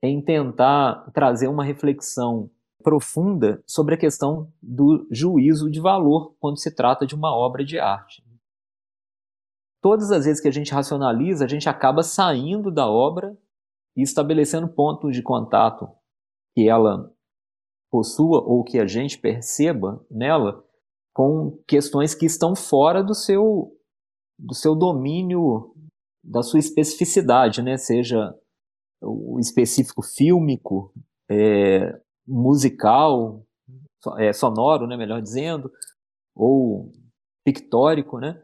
em 0.03 0.21
tentar 0.21 1.11
trazer 1.13 1.49
uma 1.49 1.65
reflexão 1.65 2.51
profunda 2.83 3.63
sobre 3.67 3.95
a 3.95 3.99
questão 3.99 4.53
do 4.63 5.07
juízo 5.11 5.71
de 5.71 5.81
valor 5.81 6.35
quando 6.39 6.59
se 6.59 6.75
trata 6.75 7.07
de 7.07 7.15
uma 7.15 7.35
obra 7.35 7.65
de 7.65 7.79
arte. 7.79 8.25
Todas 9.81 10.11
as 10.11 10.25
vezes 10.25 10.41
que 10.41 10.49
a 10.49 10.53
gente 10.53 10.73
racionaliza, 10.73 11.45
a 11.45 11.49
gente 11.49 11.69
acaba 11.69 12.03
saindo 12.03 12.71
da 12.71 12.89
obra 12.89 13.37
e 13.97 14.03
estabelecendo 14.03 14.69
pontos 14.69 15.15
de 15.15 15.23
contato 15.23 15.89
que 16.55 16.69
ela 16.69 17.13
possua 17.91 18.41
ou 18.41 18.65
que 18.65 18.79
a 18.79 18.87
gente 18.87 19.19
perceba 19.19 20.05
nela 20.11 20.65
com 21.15 21.59
questões 21.67 22.15
que 22.15 22.27
estão 22.27 22.55
fora 22.55 23.03
do 23.03 23.15
seu 23.15 23.75
do 24.39 24.55
seu 24.55 24.77
domínio, 24.77 25.75
da 26.23 26.45
sua 26.45 26.61
especificidade, 26.61 27.61
né? 27.61 27.77
Seja 27.77 28.33
o 29.03 29.39
específico 29.41 30.01
fílmico, 30.01 30.93
é, 31.29 32.01
musical, 32.29 33.43
é, 34.19 34.33
sonoro, 34.33 34.87
né? 34.87 34.97
Melhor 34.97 35.23
dizendo, 35.23 35.71
ou 36.35 36.93
pictórico, 37.45 38.19
né? 38.19 38.41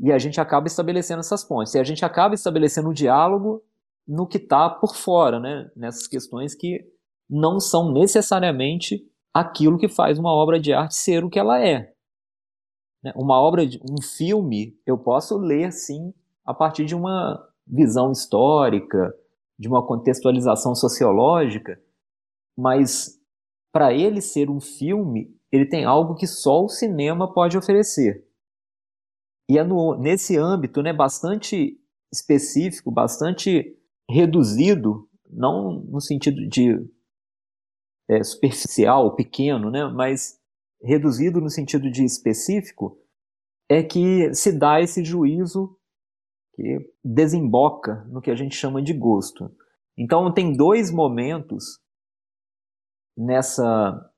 E 0.00 0.10
a 0.10 0.18
gente 0.18 0.40
acaba 0.40 0.66
estabelecendo 0.66 1.20
essas 1.20 1.44
pontes. 1.44 1.74
E 1.74 1.78
a 1.78 1.84
gente 1.84 2.04
acaba 2.04 2.34
estabelecendo 2.34 2.88
o 2.88 2.94
diálogo 2.94 3.62
no 4.08 4.26
que 4.26 4.38
está 4.38 4.68
por 4.68 4.96
fora, 4.96 5.38
né? 5.38 5.70
Nessas 5.76 6.08
questões 6.08 6.54
que 6.54 6.80
não 7.28 7.60
são 7.60 7.92
necessariamente 7.92 9.06
aquilo 9.32 9.78
que 9.78 9.88
faz 9.88 10.18
uma 10.18 10.32
obra 10.32 10.60
de 10.60 10.72
arte 10.72 10.94
ser 10.94 11.24
o 11.24 11.30
que 11.30 11.38
ela 11.38 11.60
é. 11.60 11.92
Né? 13.02 13.12
Uma 13.16 13.40
obra, 13.40 13.66
de, 13.66 13.80
um 13.82 14.00
filme, 14.00 14.78
eu 14.86 14.96
posso 14.96 15.36
ler 15.36 15.72
sim 15.72 16.14
a 16.44 16.54
partir 16.54 16.84
de 16.84 16.94
uma 16.94 17.46
visão 17.66 18.12
histórica, 18.12 19.14
de 19.58 19.68
uma 19.68 19.86
contextualização 19.86 20.74
sociológica, 20.74 21.80
mas 22.56 23.20
para 23.72 23.92
ele 23.92 24.20
ser 24.20 24.48
um 24.48 24.60
filme, 24.60 25.36
ele 25.50 25.66
tem 25.66 25.84
algo 25.84 26.14
que 26.14 26.26
só 26.26 26.64
o 26.64 26.68
cinema 26.68 27.32
pode 27.32 27.58
oferecer. 27.58 28.24
E 29.50 29.58
é 29.58 29.64
no, 29.64 29.96
nesse 29.96 30.36
âmbito 30.38 30.82
né, 30.82 30.92
bastante 30.92 31.78
específico, 32.12 32.90
bastante 32.90 33.76
reduzido, 34.08 35.08
não 35.28 35.80
no 35.80 36.00
sentido 36.00 36.46
de 36.48 36.88
é, 38.08 38.22
superficial, 38.22 39.14
pequeno, 39.14 39.70
né, 39.70 39.84
mas 39.86 40.38
reduzido 40.82 41.40
no 41.40 41.50
sentido 41.50 41.90
de 41.90 42.04
específico, 42.04 42.98
é 43.68 43.82
que 43.82 44.32
se 44.34 44.52
dá 44.52 44.80
esse 44.80 45.02
juízo 45.02 45.76
que 46.54 46.92
desemboca 47.02 48.04
no 48.04 48.20
que 48.20 48.30
a 48.30 48.36
gente 48.36 48.54
chama 48.54 48.82
de 48.82 48.92
gosto. 48.92 49.50
Então 49.96 50.32
tem 50.32 50.56
dois 50.56 50.90
momentos 50.90 51.80
nessa 53.16 54.10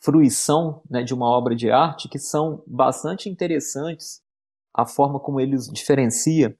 fruição 0.00 0.82
né, 0.88 1.02
de 1.02 1.12
uma 1.12 1.26
obra 1.26 1.54
de 1.54 1.70
arte 1.70 2.08
que 2.08 2.18
são 2.18 2.62
bastante 2.66 3.28
interessantes 3.28 4.22
a 4.74 4.86
forma 4.86 5.18
como 5.18 5.40
ele 5.40 5.56
os 5.56 5.66
diferencia 5.68 6.56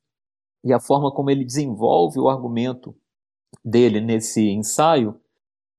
e 0.65 0.73
a 0.73 0.81
forma 0.81 1.13
como 1.13 1.31
ele 1.31 1.45
desenvolve 1.45 2.19
o 2.19 2.29
argumento 2.29 2.97
dele 3.65 4.01
nesse 4.01 4.49
ensaio 4.49 5.21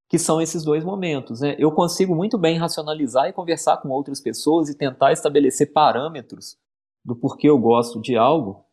que 0.09 0.17
são 0.17 0.41
esses 0.41 0.63
dois 0.63 0.83
momentos. 0.83 1.41
Né? 1.41 1.55
Eu 1.59 1.71
consigo 1.71 2.15
muito 2.15 2.37
bem 2.37 2.57
racionalizar 2.57 3.27
e 3.27 3.33
conversar 3.33 3.77
com 3.77 3.89
outras 3.89 4.19
pessoas 4.19 4.69
e 4.69 4.77
tentar 4.77 5.11
estabelecer 5.11 5.71
parâmetros 5.71 6.57
do 7.05 7.15
porquê 7.15 7.47
eu 7.49 7.59
gosto 7.59 8.01
de 8.01 8.17
algo, 8.17 8.65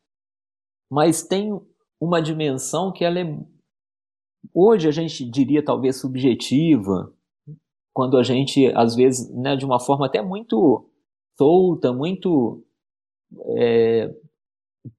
mas 0.90 1.22
tem 1.22 1.60
uma 2.00 2.22
dimensão 2.22 2.92
que 2.92 3.04
ela 3.04 3.20
é 3.20 3.38
hoje 4.54 4.88
a 4.88 4.92
gente 4.92 5.24
diria 5.24 5.64
talvez 5.64 5.96
subjetiva, 5.96 7.12
quando 7.94 8.16
a 8.16 8.22
gente 8.22 8.66
às 8.74 8.94
vezes, 8.94 9.32
né, 9.34 9.56
de 9.56 9.64
uma 9.64 9.80
forma 9.80 10.06
até 10.06 10.22
muito 10.22 10.88
solta, 11.38 11.92
muito 11.92 12.62
é, 13.56 14.14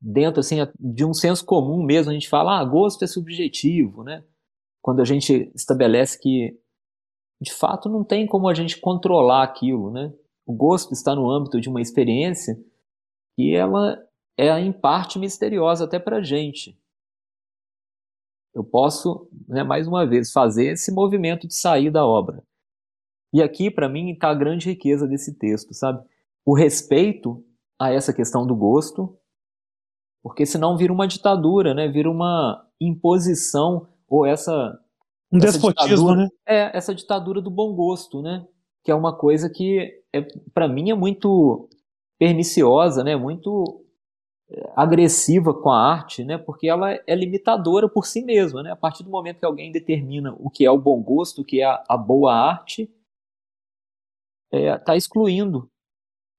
dentro 0.01 0.39
assim 0.39 0.57
de 0.79 1.05
um 1.05 1.13
senso 1.13 1.45
comum 1.45 1.83
mesmo, 1.83 2.11
a 2.11 2.13
gente 2.13 2.29
fala, 2.29 2.59
ah, 2.59 2.65
gosto 2.65 3.03
é 3.03 3.07
subjetivo, 3.07 4.03
né? 4.03 4.23
quando 4.87 5.01
a 5.01 5.03
gente 5.03 5.51
estabelece 5.53 6.17
que 6.17 6.57
de 7.41 7.51
fato 7.51 7.89
não 7.89 8.05
tem 8.05 8.25
como 8.25 8.47
a 8.47 8.53
gente 8.53 8.79
controlar 8.79 9.43
aquilo, 9.43 9.91
né? 9.91 10.13
O 10.45 10.53
gosto 10.53 10.93
está 10.93 11.13
no 11.13 11.29
âmbito 11.29 11.59
de 11.59 11.67
uma 11.67 11.81
experiência 11.81 12.57
e 13.37 13.53
ela 13.53 14.01
é 14.37 14.49
em 14.61 14.71
parte 14.71 15.19
misteriosa 15.19 15.83
até 15.83 15.99
para 15.99 16.19
a 16.19 16.23
gente. 16.23 16.79
Eu 18.57 18.63
posso, 18.63 19.29
né, 19.47 19.63
mais 19.63 19.87
uma 19.87 20.03
vez, 20.03 20.31
fazer 20.31 20.71
esse 20.71 20.91
movimento 20.91 21.47
de 21.47 21.53
sair 21.53 21.91
da 21.91 22.03
obra. 22.03 22.43
E 23.31 23.39
aqui, 23.39 23.69
para 23.69 23.87
mim, 23.87 24.09
está 24.09 24.29
a 24.29 24.33
grande 24.33 24.67
riqueza 24.67 25.07
desse 25.07 25.37
texto, 25.37 25.75
sabe? 25.75 26.03
O 26.43 26.55
respeito 26.55 27.45
a 27.79 27.91
essa 27.91 28.11
questão 28.11 28.47
do 28.47 28.55
gosto, 28.55 29.15
porque 30.23 30.43
senão 30.43 30.75
vira 30.75 30.91
uma 30.91 31.07
ditadura, 31.07 31.75
né? 31.75 31.87
Vira 31.87 32.09
uma 32.09 32.65
imposição 32.81 33.87
ou 34.07 34.25
essa 34.25 34.51
um 35.31 35.37
essa 35.37 35.51
despotismo, 35.51 36.15
né? 36.15 36.27
É 36.43 36.75
essa 36.75 36.95
ditadura 36.95 37.39
do 37.39 37.51
bom 37.51 37.75
gosto, 37.75 38.23
né? 38.23 38.43
Que 38.83 38.89
é 38.89 38.95
uma 38.95 39.15
coisa 39.15 39.51
que 39.51 40.01
é, 40.11 40.25
para 40.51 40.67
mim 40.67 40.89
é 40.89 40.95
muito 40.95 41.69
perniciosa, 42.17 43.03
né? 43.03 43.15
Muito 43.15 43.85
agressiva 44.75 45.53
com 45.53 45.69
a 45.69 45.91
arte, 45.91 46.23
né? 46.23 46.37
Porque 46.37 46.67
ela 46.67 46.91
é 47.05 47.15
limitadora 47.15 47.89
por 47.89 48.05
si 48.05 48.21
mesma, 48.21 48.63
né? 48.63 48.71
A 48.71 48.75
partir 48.75 49.03
do 49.03 49.09
momento 49.09 49.39
que 49.39 49.45
alguém 49.45 49.71
determina 49.71 50.33
o 50.39 50.49
que 50.49 50.65
é 50.65 50.71
o 50.71 50.77
bom 50.77 51.01
gosto, 51.01 51.41
o 51.41 51.45
que 51.45 51.61
é 51.61 51.65
a, 51.65 51.97
boa 51.97 52.33
arte, 52.33 52.89
está 54.51 54.57
é, 54.57 54.77
tá 54.77 54.95
excluindo. 54.95 55.69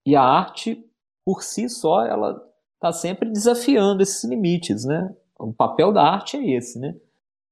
E 0.07 0.17
a 0.17 0.23
arte, 0.23 0.83
por 1.25 1.43
si 1.43 1.69
só, 1.69 2.05
ela 2.05 2.43
está 2.77 2.93
sempre 2.93 3.31
desafiando 3.31 4.03
esses 4.03 4.25
limites, 4.25 4.85
né? 4.85 5.15
O 5.39 5.53
papel 5.53 5.93
da 5.93 6.03
arte 6.03 6.37
é 6.37 6.57
esse, 6.57 6.79
né? 6.79 6.97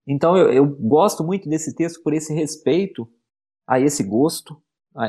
Então 0.07 0.37
eu, 0.37 0.53
eu, 0.53 0.67
gosto 0.67 1.23
muito 1.23 1.49
desse 1.49 1.75
texto 1.75 2.03
por 2.03 2.15
esse 2.15 2.33
respeito 2.33 3.09
a 3.67 3.81
esse 3.81 4.05
gosto, 4.05 4.57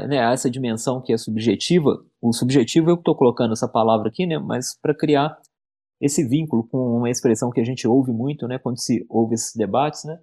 né, 0.07 0.17
essa 0.33 0.49
dimensão 0.49 1.01
que 1.01 1.13
é 1.13 1.17
subjetiva. 1.17 2.03
O 2.21 2.33
subjetivo 2.33 2.89
eu 2.89 2.95
estou 2.95 3.15
colocando 3.15 3.53
essa 3.53 3.67
palavra 3.67 4.09
aqui, 4.09 4.25
né, 4.25 4.37
mas 4.37 4.77
para 4.79 4.93
criar 4.93 5.37
esse 5.99 6.27
vínculo 6.27 6.67
com 6.67 6.97
uma 6.97 7.09
expressão 7.09 7.49
que 7.49 7.59
a 7.59 7.63
gente 7.63 7.87
ouve 7.87 8.11
muito, 8.11 8.47
né, 8.47 8.59
quando 8.59 8.79
se 8.79 9.05
ouve 9.09 9.35
esses 9.35 9.55
debates, 9.55 10.03
né. 10.03 10.19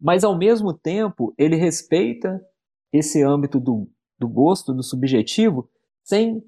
Mas 0.00 0.24
ao 0.24 0.36
mesmo 0.36 0.72
tempo 0.72 1.34
ele 1.36 1.56
respeita 1.56 2.40
esse 2.92 3.22
âmbito 3.22 3.58
do, 3.58 3.88
do 4.18 4.28
gosto, 4.28 4.72
do 4.72 4.82
subjetivo, 4.82 5.68
sem 6.04 6.42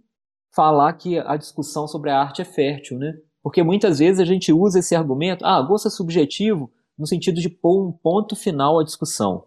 falar 0.55 0.93
que 0.95 1.19
a 1.19 1.37
discussão 1.37 1.89
sobre 1.89 2.11
a 2.11 2.21
arte 2.21 2.43
é 2.43 2.45
fértil, 2.45 2.99
né? 2.99 3.15
Porque 3.43 3.63
muitas 3.63 3.99
vezes 3.99 4.21
a 4.21 4.25
gente 4.25 4.53
usa 4.53 4.79
esse 4.79 4.95
argumento, 4.95 5.45
ah, 5.45 5.61
gosto 5.63 5.89
é 5.89 5.91
subjetivo, 5.91 6.71
no 6.99 7.07
sentido 7.07 7.41
de 7.41 7.49
pôr 7.49 7.89
um 7.89 7.93
ponto 7.93 8.37
final 8.37 8.79
à 8.79 8.85
discussão. 8.85 9.45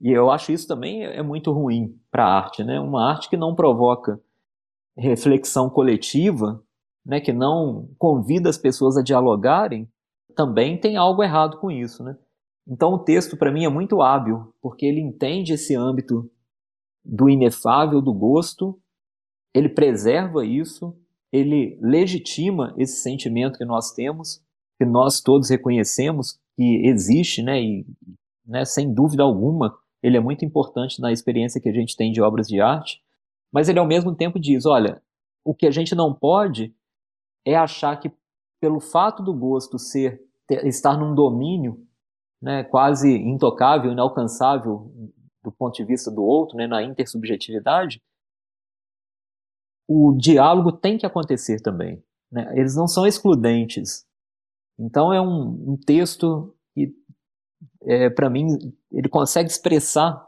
E 0.00 0.10
eu 0.10 0.30
acho 0.30 0.52
isso 0.52 0.66
também 0.66 1.04
é 1.04 1.22
muito 1.22 1.52
ruim 1.52 1.98
para 2.10 2.24
a 2.24 2.36
arte, 2.36 2.62
né? 2.62 2.78
Uma 2.80 3.08
arte 3.10 3.30
que 3.30 3.36
não 3.36 3.54
provoca 3.54 4.20
reflexão 4.96 5.68
coletiva, 5.68 6.62
né, 7.04 7.20
que 7.20 7.32
não 7.32 7.88
convida 7.98 8.48
as 8.48 8.56
pessoas 8.56 8.96
a 8.96 9.02
dialogarem, 9.02 9.88
também 10.34 10.78
tem 10.78 10.96
algo 10.96 11.22
errado 11.22 11.58
com 11.58 11.70
isso, 11.70 12.02
né? 12.02 12.16
Então 12.66 12.94
o 12.94 12.98
texto 12.98 13.36
para 13.36 13.52
mim 13.52 13.64
é 13.64 13.68
muito 13.68 14.00
hábil, 14.00 14.54
porque 14.60 14.86
ele 14.86 15.00
entende 15.00 15.52
esse 15.52 15.74
âmbito 15.74 16.30
do 17.04 17.28
inefável 17.28 18.00
do 18.00 18.12
gosto, 18.12 18.80
ele 19.52 19.68
preserva 19.68 20.44
isso, 20.44 20.96
ele 21.30 21.78
legitima 21.82 22.74
esse 22.78 22.96
sentimento 23.02 23.58
que 23.58 23.64
nós 23.64 23.92
temos, 23.92 24.42
que 24.78 24.84
nós 24.86 25.20
todos 25.20 25.50
reconhecemos 25.50 26.38
que 26.56 26.86
existe, 26.86 27.42
né, 27.42 27.60
e 27.60 27.86
né, 28.46 28.64
sem 28.64 28.92
dúvida 28.92 29.22
alguma, 29.22 29.76
ele 30.04 30.18
é 30.18 30.20
muito 30.20 30.44
importante 30.44 31.00
na 31.00 31.10
experiência 31.10 31.58
que 31.58 31.68
a 31.68 31.72
gente 31.72 31.96
tem 31.96 32.12
de 32.12 32.20
obras 32.20 32.46
de 32.46 32.60
arte, 32.60 33.02
mas 33.50 33.70
ele 33.70 33.78
ao 33.78 33.86
mesmo 33.86 34.14
tempo 34.14 34.38
diz, 34.38 34.66
olha, 34.66 35.02
o 35.42 35.54
que 35.54 35.66
a 35.66 35.70
gente 35.70 35.94
não 35.94 36.12
pode 36.12 36.74
é 37.42 37.56
achar 37.56 37.98
que 37.98 38.12
pelo 38.60 38.80
fato 38.80 39.22
do 39.22 39.32
gosto 39.32 39.78
ser 39.78 40.22
estar 40.62 40.98
num 40.98 41.14
domínio 41.14 41.86
né, 42.40 42.62
quase 42.64 43.16
intocável, 43.16 43.92
inalcançável 43.92 44.92
do 45.42 45.50
ponto 45.50 45.74
de 45.74 45.84
vista 45.84 46.10
do 46.10 46.22
outro, 46.22 46.58
né, 46.58 46.66
na 46.66 46.82
intersubjetividade, 46.82 48.02
o 49.88 50.12
diálogo 50.12 50.70
tem 50.70 50.98
que 50.98 51.06
acontecer 51.06 51.62
também. 51.62 52.04
Né? 52.30 52.52
Eles 52.54 52.76
não 52.76 52.86
são 52.86 53.06
excludentes. 53.06 54.06
Então 54.78 55.14
é 55.14 55.20
um, 55.20 55.72
um 55.72 55.76
texto 55.78 56.54
é, 57.84 58.10
para 58.10 58.30
mim, 58.30 58.46
ele 58.90 59.08
consegue 59.08 59.50
expressar 59.50 60.26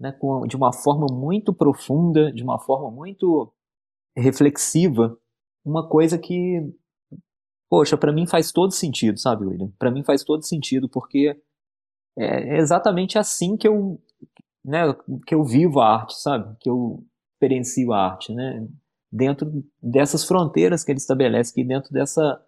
né, 0.00 0.12
com, 0.12 0.46
de 0.46 0.56
uma 0.56 0.72
forma 0.72 1.06
muito 1.10 1.52
profunda, 1.52 2.32
de 2.32 2.42
uma 2.42 2.58
forma 2.58 2.90
muito 2.90 3.52
reflexiva, 4.16 5.16
uma 5.64 5.88
coisa 5.88 6.18
que, 6.18 6.60
poxa, 7.70 7.96
para 7.96 8.12
mim 8.12 8.26
faz 8.26 8.50
todo 8.50 8.72
sentido, 8.72 9.18
sabe, 9.18 9.46
William? 9.46 9.70
Para 9.78 9.90
mim 9.90 10.02
faz 10.02 10.24
todo 10.24 10.44
sentido, 10.44 10.88
porque 10.88 11.40
é 12.18 12.58
exatamente 12.58 13.18
assim 13.18 13.56
que 13.56 13.66
eu, 13.66 14.00
né, 14.64 14.82
que 15.26 15.34
eu 15.34 15.44
vivo 15.44 15.80
a 15.80 15.94
arte, 15.94 16.14
sabe? 16.14 16.56
Que 16.60 16.68
eu 16.68 17.04
experiencio 17.34 17.92
a 17.92 18.06
arte, 18.06 18.34
né? 18.34 18.66
Dentro 19.10 19.64
dessas 19.82 20.24
fronteiras 20.24 20.84
que 20.84 20.90
ele 20.90 20.98
estabelece, 20.98 21.54
que 21.54 21.64
dentro 21.64 21.92
dessa, 21.92 22.44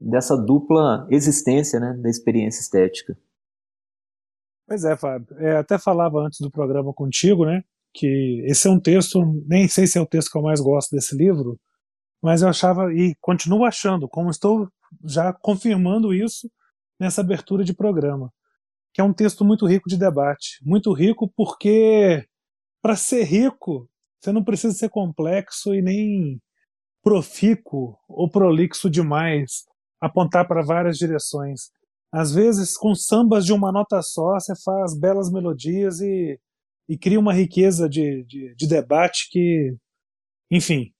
dessa 0.00 0.36
dupla 0.36 1.06
existência, 1.10 1.80
né, 1.80 1.94
da 1.94 2.08
experiência 2.08 2.60
estética. 2.60 3.16
Pois 4.66 4.84
é, 4.84 4.96
Fábio. 4.96 5.36
É, 5.38 5.56
até 5.56 5.78
falava 5.78 6.18
antes 6.20 6.40
do 6.40 6.50
programa 6.50 6.92
contigo, 6.92 7.46
né? 7.46 7.62
Que 7.94 8.42
esse 8.46 8.66
é 8.66 8.70
um 8.70 8.80
texto, 8.80 9.20
nem 9.46 9.68
sei 9.68 9.86
se 9.86 9.96
é 9.96 10.00
o 10.00 10.06
texto 10.06 10.30
que 10.30 10.36
eu 10.36 10.42
mais 10.42 10.60
gosto 10.60 10.90
desse 10.90 11.16
livro, 11.16 11.58
mas 12.22 12.42
eu 12.42 12.48
achava 12.48 12.92
e 12.92 13.14
continuo 13.20 13.64
achando, 13.64 14.08
como 14.08 14.30
estou 14.30 14.68
já 15.04 15.32
confirmando 15.32 16.12
isso 16.12 16.50
nessa 16.98 17.20
abertura 17.20 17.64
de 17.64 17.74
programa, 17.74 18.32
que 18.92 19.00
é 19.00 19.04
um 19.04 19.12
texto 19.12 19.44
muito 19.44 19.66
rico 19.66 19.88
de 19.88 19.96
debate, 19.96 20.58
muito 20.62 20.92
rico 20.92 21.32
porque 21.36 22.26
para 22.82 22.96
ser 22.96 23.24
rico 23.24 23.88
você 24.20 24.32
não 24.32 24.42
precisa 24.42 24.74
ser 24.74 24.88
complexo 24.88 25.74
e 25.74 25.80
nem 25.80 26.40
profícuo 27.02 27.96
ou 28.08 28.28
prolixo 28.28 28.90
demais, 28.90 29.64
apontar 30.00 30.46
para 30.46 30.62
várias 30.62 30.96
direções. 30.98 31.70
Às 32.12 32.32
vezes, 32.32 32.76
com 32.76 32.94
sambas 32.94 33.44
de 33.44 33.52
uma 33.52 33.72
nota 33.72 34.00
só, 34.02 34.34
você 34.34 34.54
faz 34.64 34.98
belas 34.98 35.30
melodias 35.30 36.00
e, 36.00 36.38
e 36.88 36.96
cria 36.96 37.20
uma 37.20 37.32
riqueza 37.32 37.88
de, 37.88 38.24
de, 38.24 38.54
de 38.54 38.66
debate 38.66 39.28
que, 39.30 39.76
enfim, 40.50 40.92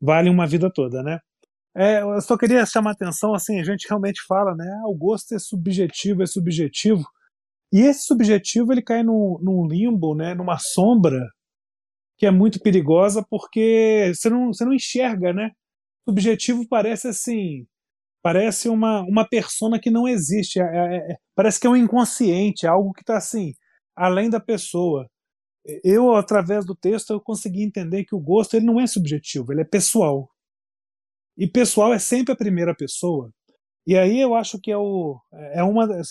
vale 0.00 0.30
uma 0.30 0.46
vida 0.46 0.70
toda, 0.72 1.02
né? 1.02 1.18
É, 1.74 2.02
eu 2.02 2.20
só 2.20 2.36
queria 2.36 2.66
chamar 2.66 2.90
a 2.90 2.92
atenção, 2.94 3.32
assim, 3.32 3.60
a 3.60 3.64
gente 3.64 3.86
realmente 3.88 4.20
fala, 4.26 4.54
né? 4.54 4.66
Ah, 4.82 4.88
o 4.88 4.94
gosto 4.94 5.34
é 5.34 5.38
subjetivo, 5.38 6.22
é 6.22 6.26
subjetivo. 6.26 7.04
E 7.72 7.80
esse 7.80 8.02
subjetivo 8.04 8.72
ele 8.72 8.82
cai 8.82 9.02
num, 9.02 9.38
num 9.40 9.66
limbo, 9.66 10.14
né? 10.14 10.34
Numa 10.34 10.58
sombra 10.58 11.28
que 12.18 12.26
é 12.26 12.30
muito 12.30 12.60
perigosa 12.60 13.24
porque 13.30 14.12
você 14.14 14.28
não, 14.28 14.52
você 14.52 14.64
não 14.64 14.74
enxerga, 14.74 15.32
né? 15.32 15.52
Subjetivo 16.08 16.66
parece 16.68 17.08
assim, 17.08 17.66
parece 18.22 18.68
uma, 18.68 19.02
uma 19.02 19.28
persona 19.28 19.78
que 19.80 19.90
não 19.90 20.06
existe, 20.06 20.60
é, 20.60 20.64
é, 20.64 21.12
é 21.12 21.16
parece 21.34 21.60
que 21.60 21.66
é 21.66 21.70
um 21.70 21.76
inconsciente, 21.76 22.66
algo 22.66 22.92
que 22.92 23.02
está 23.02 23.16
assim, 23.16 23.54
além 23.96 24.30
da 24.30 24.40
pessoa 24.40 25.06
eu 25.84 26.14
através 26.14 26.64
do 26.64 26.74
texto 26.74 27.12
eu 27.12 27.20
consegui 27.20 27.62
entender 27.62 28.04
que 28.04 28.14
o 28.14 28.20
gosto 28.20 28.54
ele 28.54 28.66
não 28.66 28.80
é 28.80 28.86
subjetivo, 28.86 29.52
ele 29.52 29.60
é 29.62 29.64
pessoal. 29.64 30.30
E 31.36 31.46
pessoal 31.46 31.92
é 31.92 31.98
sempre 31.98 32.32
a 32.32 32.36
primeira 32.36 32.74
pessoa. 32.74 33.32
E 33.86 33.96
aí 33.96 34.20
eu 34.20 34.34
acho 34.34 34.58
que 34.60 34.70
é 34.70 34.76
o 34.76 35.20
é 35.54 35.62
uma 35.62 35.84
é, 35.84 36.02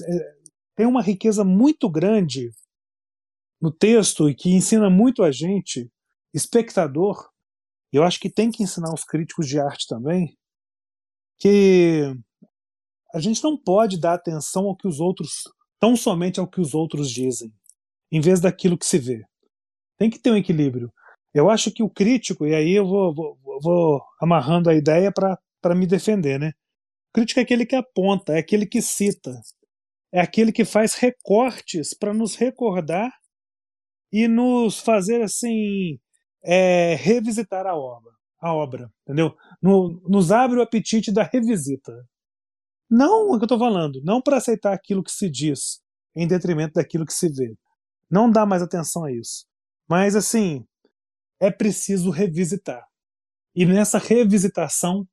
tem 0.75 0.85
uma 0.85 1.01
riqueza 1.01 1.43
muito 1.43 1.89
grande 1.89 2.51
no 3.61 3.71
texto 3.71 4.29
e 4.29 4.35
que 4.35 4.49
ensina 4.51 4.89
muito 4.89 5.23
a 5.23 5.31
gente, 5.31 5.91
espectador. 6.33 7.29
Eu 7.91 8.03
acho 8.03 8.19
que 8.19 8.29
tem 8.29 8.51
que 8.51 8.63
ensinar 8.63 8.93
os 8.93 9.03
críticos 9.03 9.47
de 9.47 9.59
arte 9.59 9.87
também 9.87 10.37
que 11.39 12.13
a 13.13 13.19
gente 13.19 13.43
não 13.43 13.57
pode 13.57 13.99
dar 13.99 14.13
atenção 14.13 14.65
ao 14.65 14.75
que 14.75 14.87
os 14.87 14.99
outros, 14.99 15.43
tão 15.79 15.95
somente 15.95 16.39
ao 16.39 16.47
que 16.47 16.61
os 16.61 16.73
outros 16.73 17.09
dizem, 17.09 17.51
em 18.11 18.21
vez 18.21 18.39
daquilo 18.39 18.77
que 18.77 18.85
se 18.85 18.99
vê. 18.99 19.23
Tem 19.97 20.09
que 20.09 20.19
ter 20.19 20.31
um 20.31 20.37
equilíbrio. 20.37 20.91
Eu 21.33 21.49
acho 21.49 21.71
que 21.71 21.83
o 21.83 21.89
crítico, 21.89 22.45
e 22.45 22.53
aí 22.53 22.71
eu 22.71 22.87
vou, 22.87 23.13
vou, 23.13 23.37
vou 23.61 24.01
amarrando 24.21 24.69
a 24.69 24.75
ideia 24.75 25.11
para 25.11 25.75
me 25.75 25.87
defender, 25.87 26.39
né? 26.39 26.51
O 27.09 27.13
crítico 27.13 27.39
é 27.39 27.43
aquele 27.43 27.65
que 27.65 27.75
aponta, 27.75 28.33
é 28.33 28.39
aquele 28.39 28.65
que 28.65 28.81
cita, 28.81 29.31
é 30.11 30.21
aquele 30.21 30.51
que 30.51 30.65
faz 30.65 30.95
recortes 30.95 31.93
para 31.97 32.13
nos 32.13 32.35
recordar 32.35 33.11
e 34.11 34.27
nos 34.27 34.79
fazer 34.79 35.21
assim 35.21 35.99
é, 36.43 36.95
revisitar 36.95 37.65
a 37.67 37.75
obra, 37.75 38.11
a 38.39 38.53
obra, 38.53 38.91
entendeu? 39.03 39.35
No, 39.61 40.01
nos 40.07 40.31
abre 40.31 40.57
o 40.57 40.61
apetite 40.61 41.11
da 41.11 41.23
revisita. 41.23 41.93
Não 42.89 43.29
o 43.29 43.37
que 43.37 43.43
eu 43.43 43.45
estou 43.45 43.59
falando, 43.59 44.01
não 44.03 44.21
para 44.21 44.37
aceitar 44.37 44.73
aquilo 44.73 45.03
que 45.03 45.11
se 45.11 45.29
diz 45.29 45.81
em 46.15 46.27
detrimento 46.27 46.73
daquilo 46.73 47.05
que 47.05 47.13
se 47.13 47.29
vê. 47.29 47.55
Não 48.09 48.31
dá 48.31 48.45
mais 48.45 48.61
atenção 48.61 49.05
a 49.05 49.11
isso. 49.11 49.45
Mas, 49.87 50.15
assim, 50.15 50.65
é 51.39 51.51
preciso 51.51 52.09
revisitar. 52.09 52.83
E 53.55 53.65
nessa 53.65 53.97
revisitação, 53.97 55.07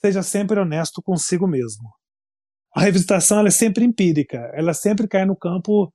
seja 0.00 0.22
sempre 0.22 0.60
honesto 0.60 1.02
consigo 1.02 1.46
mesmo. 1.46 1.90
A 2.74 2.80
revisitação 2.80 3.44
é 3.46 3.50
sempre 3.50 3.84
empírica, 3.84 4.50
ela 4.54 4.74
sempre 4.74 5.06
cai 5.06 5.24
no 5.24 5.36
campo 5.36 5.92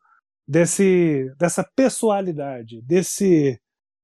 desse, 0.48 1.30
dessa 1.38 1.64
pessoalidade, 1.76 2.82
desse 2.82 3.60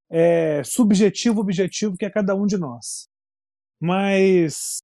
é, 0.09 0.63
subjetivo 0.63 1.41
objetivo 1.41 1.95
que 1.97 2.05
é 2.05 2.09
cada 2.09 2.35
um 2.35 2.45
de 2.45 2.57
nós. 2.57 3.07
Mas 3.79 4.77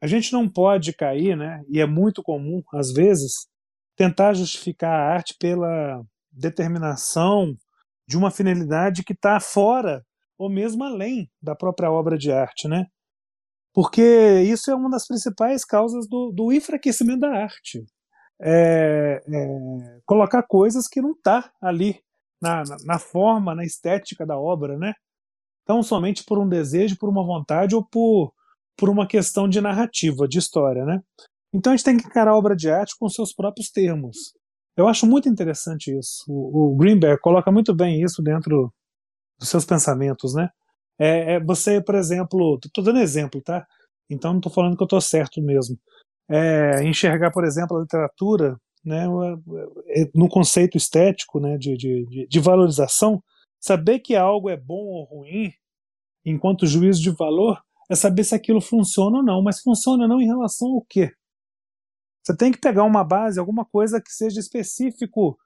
a 0.00 0.06
gente 0.06 0.32
não 0.32 0.48
pode 0.48 0.92
cair, 0.92 1.36
né? 1.36 1.62
E 1.68 1.80
é 1.80 1.86
muito 1.86 2.22
comum, 2.22 2.62
às 2.72 2.92
vezes, 2.92 3.32
tentar 3.96 4.34
justificar 4.34 4.92
a 4.92 5.12
arte 5.14 5.34
pela 5.38 6.02
determinação 6.30 7.56
de 8.06 8.16
uma 8.16 8.30
finalidade 8.30 9.02
que 9.04 9.12
está 9.12 9.40
fora 9.40 10.04
ou 10.38 10.48
mesmo 10.48 10.84
além 10.84 11.28
da 11.42 11.54
própria 11.54 11.90
obra 11.90 12.16
de 12.16 12.30
arte, 12.30 12.68
né? 12.68 12.86
Porque 13.74 14.02
isso 14.42 14.70
é 14.70 14.74
uma 14.74 14.88
das 14.88 15.06
principais 15.06 15.64
causas 15.64 16.08
do, 16.08 16.32
do 16.32 16.52
enfraquecimento 16.52 17.20
da 17.20 17.30
arte. 17.30 17.84
É, 18.40 19.20
é, 19.26 20.00
colocar 20.06 20.44
coisas 20.44 20.86
que 20.86 21.00
não 21.00 21.12
tá 21.20 21.52
ali 21.60 22.00
na, 22.40 22.62
na, 22.84 22.98
forma, 22.98 23.54
na 23.54 23.64
estética 23.64 24.26
da 24.26 24.38
obra, 24.38 24.76
né? 24.78 24.92
Então 25.62 25.82
somente 25.82 26.24
por 26.24 26.38
um 26.38 26.48
desejo, 26.48 26.96
por 26.98 27.08
uma 27.08 27.24
vontade 27.24 27.74
ou 27.74 27.84
por, 27.84 28.32
por 28.76 28.88
uma 28.88 29.06
questão 29.06 29.48
de 29.48 29.60
narrativa, 29.60 30.26
de 30.26 30.38
história, 30.38 30.84
né? 30.84 31.00
Então 31.52 31.72
a 31.72 31.76
gente 31.76 31.84
tem 31.84 31.96
que 31.96 32.06
encarar 32.06 32.32
a 32.32 32.36
obra 32.36 32.54
de 32.54 32.70
arte 32.70 32.94
com 32.98 33.08
seus 33.08 33.34
próprios 33.34 33.70
termos. 33.70 34.32
Eu 34.76 34.86
acho 34.86 35.06
muito 35.06 35.28
interessante 35.28 35.96
isso. 35.96 36.24
O, 36.28 36.72
o 36.72 36.76
Greenberg 36.76 37.20
coloca 37.20 37.50
muito 37.50 37.74
bem 37.74 38.02
isso 38.02 38.22
dentro 38.22 38.72
dos 39.38 39.48
seus 39.48 39.64
pensamentos, 39.64 40.34
né? 40.34 40.48
É, 40.98 41.34
é 41.34 41.40
você, 41.40 41.82
por 41.82 41.94
exemplo, 41.94 42.58
estou 42.64 42.84
dando 42.84 43.00
exemplo, 43.00 43.42
tá? 43.42 43.66
Então 44.10 44.32
não 44.32 44.38
estou 44.38 44.52
falando 44.52 44.76
que 44.76 44.82
eu 44.82 44.86
estou 44.86 45.00
certo 45.00 45.42
mesmo. 45.42 45.78
É, 46.30 46.82
enxergar, 46.84 47.30
por 47.30 47.44
exemplo, 47.44 47.76
a 47.76 47.80
literatura 47.80 48.56
né, 48.84 49.06
é, 49.88 50.10
no 50.14 50.28
conceito 50.28 50.76
estético 50.76 51.40
né, 51.40 51.56
de, 51.58 51.76
de, 51.76 52.26
de 52.28 52.40
valorização, 52.40 53.22
saber 53.60 54.00
que 54.00 54.14
algo 54.14 54.48
é 54.48 54.56
bom 54.56 54.84
ou 54.84 55.04
ruim, 55.04 55.52
enquanto 56.24 56.66
juízo 56.66 57.02
de 57.02 57.10
valor, 57.10 57.60
é 57.90 57.94
saber 57.94 58.24
se 58.24 58.34
aquilo 58.34 58.60
funciona 58.60 59.18
ou 59.18 59.24
não. 59.24 59.42
Mas 59.42 59.60
funciona 59.60 60.04
ou 60.04 60.08
não 60.08 60.20
em 60.20 60.26
relação 60.26 60.68
ao 60.68 60.84
quê? 60.88 61.12
Você 62.22 62.36
tem 62.36 62.52
que 62.52 62.58
pegar 62.58 62.84
uma 62.84 63.02
base, 63.02 63.40
alguma 63.40 63.64
coisa 63.64 64.00
que 64.00 64.12
seja 64.12 64.38
específico 64.38 65.38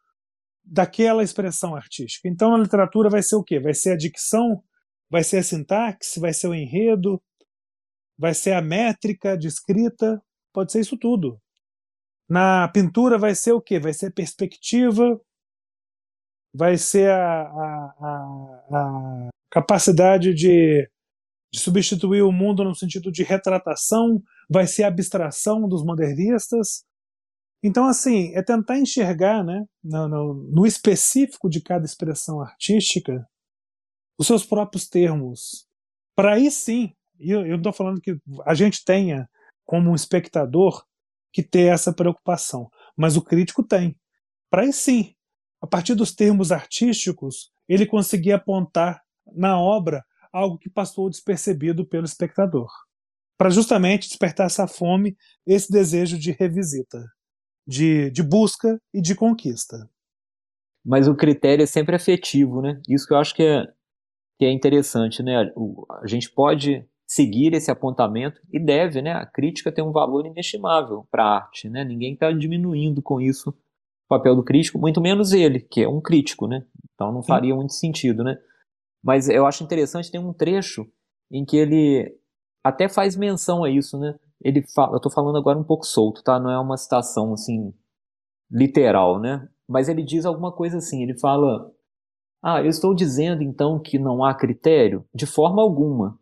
daquela 0.64 1.22
expressão 1.22 1.74
artística. 1.74 2.28
Então, 2.28 2.50
na 2.50 2.58
literatura 2.58 3.08
vai 3.08 3.22
ser 3.22 3.36
o 3.36 3.42
quê? 3.42 3.60
Vai 3.60 3.74
ser 3.74 3.92
a 3.92 3.96
dicção, 3.96 4.62
vai 5.10 5.22
ser 5.22 5.38
a 5.38 5.42
sintaxe, 5.42 6.20
vai 6.20 6.32
ser 6.32 6.48
o 6.48 6.54
enredo, 6.54 7.22
vai 8.18 8.34
ser 8.34 8.52
a 8.52 8.62
métrica 8.62 9.36
de 9.36 9.48
escrita, 9.48 10.22
pode 10.52 10.72
ser 10.72 10.80
isso 10.80 10.96
tudo. 10.96 11.40
Na 12.32 12.66
pintura 12.66 13.18
vai 13.18 13.34
ser 13.34 13.52
o 13.52 13.60
quê? 13.60 13.78
Vai 13.78 13.92
ser 13.92 14.10
perspectiva, 14.10 15.20
vai 16.54 16.78
ser 16.78 17.10
a, 17.10 17.42
a, 17.42 17.94
a, 18.00 18.78
a 18.78 19.28
capacidade 19.50 20.32
de, 20.32 20.88
de, 21.52 21.60
substituir 21.60 22.22
o 22.22 22.32
mundo 22.32 22.64
no 22.64 22.74
sentido 22.74 23.12
de 23.12 23.22
retratação, 23.22 24.22
vai 24.48 24.66
ser 24.66 24.84
a 24.84 24.88
abstração 24.88 25.68
dos 25.68 25.84
modernistas. 25.84 26.86
Então, 27.62 27.86
assim, 27.86 28.34
é 28.34 28.42
tentar 28.42 28.78
enxergar 28.78 29.44
né, 29.44 29.66
no, 29.84 30.08
no, 30.08 30.34
no 30.34 30.66
específico 30.66 31.50
de 31.50 31.60
cada 31.60 31.84
expressão 31.84 32.40
artística 32.40 33.28
os 34.18 34.26
seus 34.26 34.42
próprios 34.42 34.88
termos. 34.88 35.66
Para 36.16 36.36
aí 36.36 36.50
sim, 36.50 36.94
eu, 37.20 37.40
eu 37.40 37.50
não 37.50 37.56
estou 37.58 37.74
falando 37.74 38.00
que 38.00 38.16
a 38.46 38.54
gente 38.54 38.82
tenha, 38.86 39.28
como 39.66 39.90
um 39.90 39.94
espectador, 39.94 40.82
que 41.32 41.42
ter 41.42 41.72
essa 41.72 41.92
preocupação, 41.92 42.70
mas 42.96 43.16
o 43.16 43.22
crítico 43.22 43.62
tem. 43.62 43.96
Para 44.50 44.62
aí 44.62 44.72
sim, 44.72 45.14
a 45.60 45.66
partir 45.66 45.94
dos 45.94 46.14
termos 46.14 46.52
artísticos, 46.52 47.50
ele 47.68 47.86
conseguia 47.86 48.36
apontar 48.36 49.02
na 49.34 49.58
obra 49.58 50.04
algo 50.32 50.58
que 50.58 50.68
passou 50.68 51.08
despercebido 51.08 51.86
pelo 51.86 52.04
espectador, 52.04 52.70
para 53.38 53.50
justamente 53.50 54.08
despertar 54.08 54.46
essa 54.46 54.66
fome, 54.66 55.16
esse 55.46 55.70
desejo 55.70 56.18
de 56.18 56.32
revisita, 56.32 57.04
de, 57.66 58.10
de 58.10 58.22
busca 58.22 58.80
e 58.92 59.00
de 59.00 59.14
conquista. 59.14 59.88
Mas 60.84 61.06
o 61.06 61.14
critério 61.14 61.62
é 61.62 61.66
sempre 61.66 61.94
afetivo, 61.94 62.60
né? 62.60 62.80
Isso 62.88 63.06
que 63.06 63.14
eu 63.14 63.18
acho 63.18 63.34
que 63.34 63.42
é, 63.42 63.64
que 64.38 64.44
é 64.44 64.50
interessante, 64.50 65.22
né? 65.22 65.52
A 66.02 66.06
gente 66.06 66.30
pode 66.30 66.84
seguir 67.12 67.52
esse 67.52 67.70
apontamento 67.70 68.40
e 68.50 68.58
deve, 68.58 69.02
né? 69.02 69.12
A 69.12 69.26
crítica 69.26 69.70
tem 69.70 69.84
um 69.84 69.92
valor 69.92 70.24
inestimável 70.24 71.06
para 71.10 71.22
a 71.22 71.34
arte, 71.36 71.68
né? 71.68 71.84
Ninguém 71.84 72.14
está 72.14 72.32
diminuindo 72.32 73.02
com 73.02 73.20
isso 73.20 73.54
papel 74.08 74.34
do 74.34 74.42
crítico, 74.42 74.78
muito 74.78 74.98
menos 74.98 75.32
ele, 75.32 75.60
que 75.60 75.82
é 75.82 75.88
um 75.88 76.00
crítico, 76.00 76.46
né? 76.46 76.64
Então 76.94 77.12
não 77.12 77.22
faria 77.22 77.52
Sim. 77.52 77.56
muito 77.56 77.74
sentido, 77.74 78.24
né? 78.24 78.38
Mas 79.04 79.28
eu 79.28 79.46
acho 79.46 79.62
interessante, 79.62 80.10
tem 80.10 80.20
um 80.20 80.32
trecho 80.32 80.86
em 81.30 81.44
que 81.44 81.56
ele 81.56 82.16
até 82.64 82.88
faz 82.88 83.14
menção 83.14 83.62
a 83.62 83.68
isso, 83.68 83.98
né? 83.98 84.14
Ele 84.42 84.62
fala, 84.74 84.92
eu 84.92 84.96
estou 84.96 85.12
falando 85.12 85.36
agora 85.36 85.58
um 85.58 85.64
pouco 85.64 85.84
solto, 85.84 86.22
tá? 86.22 86.40
Não 86.40 86.50
é 86.50 86.58
uma 86.58 86.78
citação 86.78 87.34
assim 87.34 87.74
literal, 88.50 89.20
né? 89.20 89.46
Mas 89.68 89.86
ele 89.86 90.02
diz 90.02 90.24
alguma 90.24 90.50
coisa 90.50 90.78
assim, 90.78 91.02
ele 91.02 91.18
fala: 91.18 91.70
"Ah, 92.42 92.62
eu 92.62 92.68
estou 92.68 92.94
dizendo 92.94 93.42
então 93.42 93.78
que 93.78 93.98
não 93.98 94.24
há 94.24 94.34
critério 94.34 95.04
de 95.14 95.26
forma 95.26 95.60
alguma". 95.60 96.18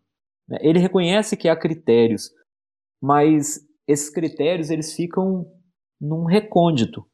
Né? 0.51 0.59
Ele 0.61 0.79
reconhece 0.79 1.37
que 1.37 1.49
há 1.49 1.57
critérios, 1.57 2.31
mas 3.01 3.61
esses 3.87 4.11
critérios 4.11 4.69
eles 4.69 4.93
ficam 4.93 5.47
num 6.01 6.25
recôndito, 6.25 7.07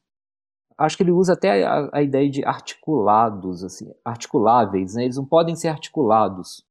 acho 0.78 0.96
que 0.96 1.02
ele 1.02 1.12
usa 1.12 1.32
até 1.32 1.64
a, 1.64 1.88
a, 1.92 2.02
ideia 2.02 2.28
de 2.28 2.44
articulados, 2.44 3.64
assim, 3.64 3.90
articuláveis, 4.04 4.94
né? 4.94 5.04
Eles 5.04 5.16
não 5.16 5.24
podem 5.24 5.56
ser 5.56 5.68
articulados. 5.68 6.64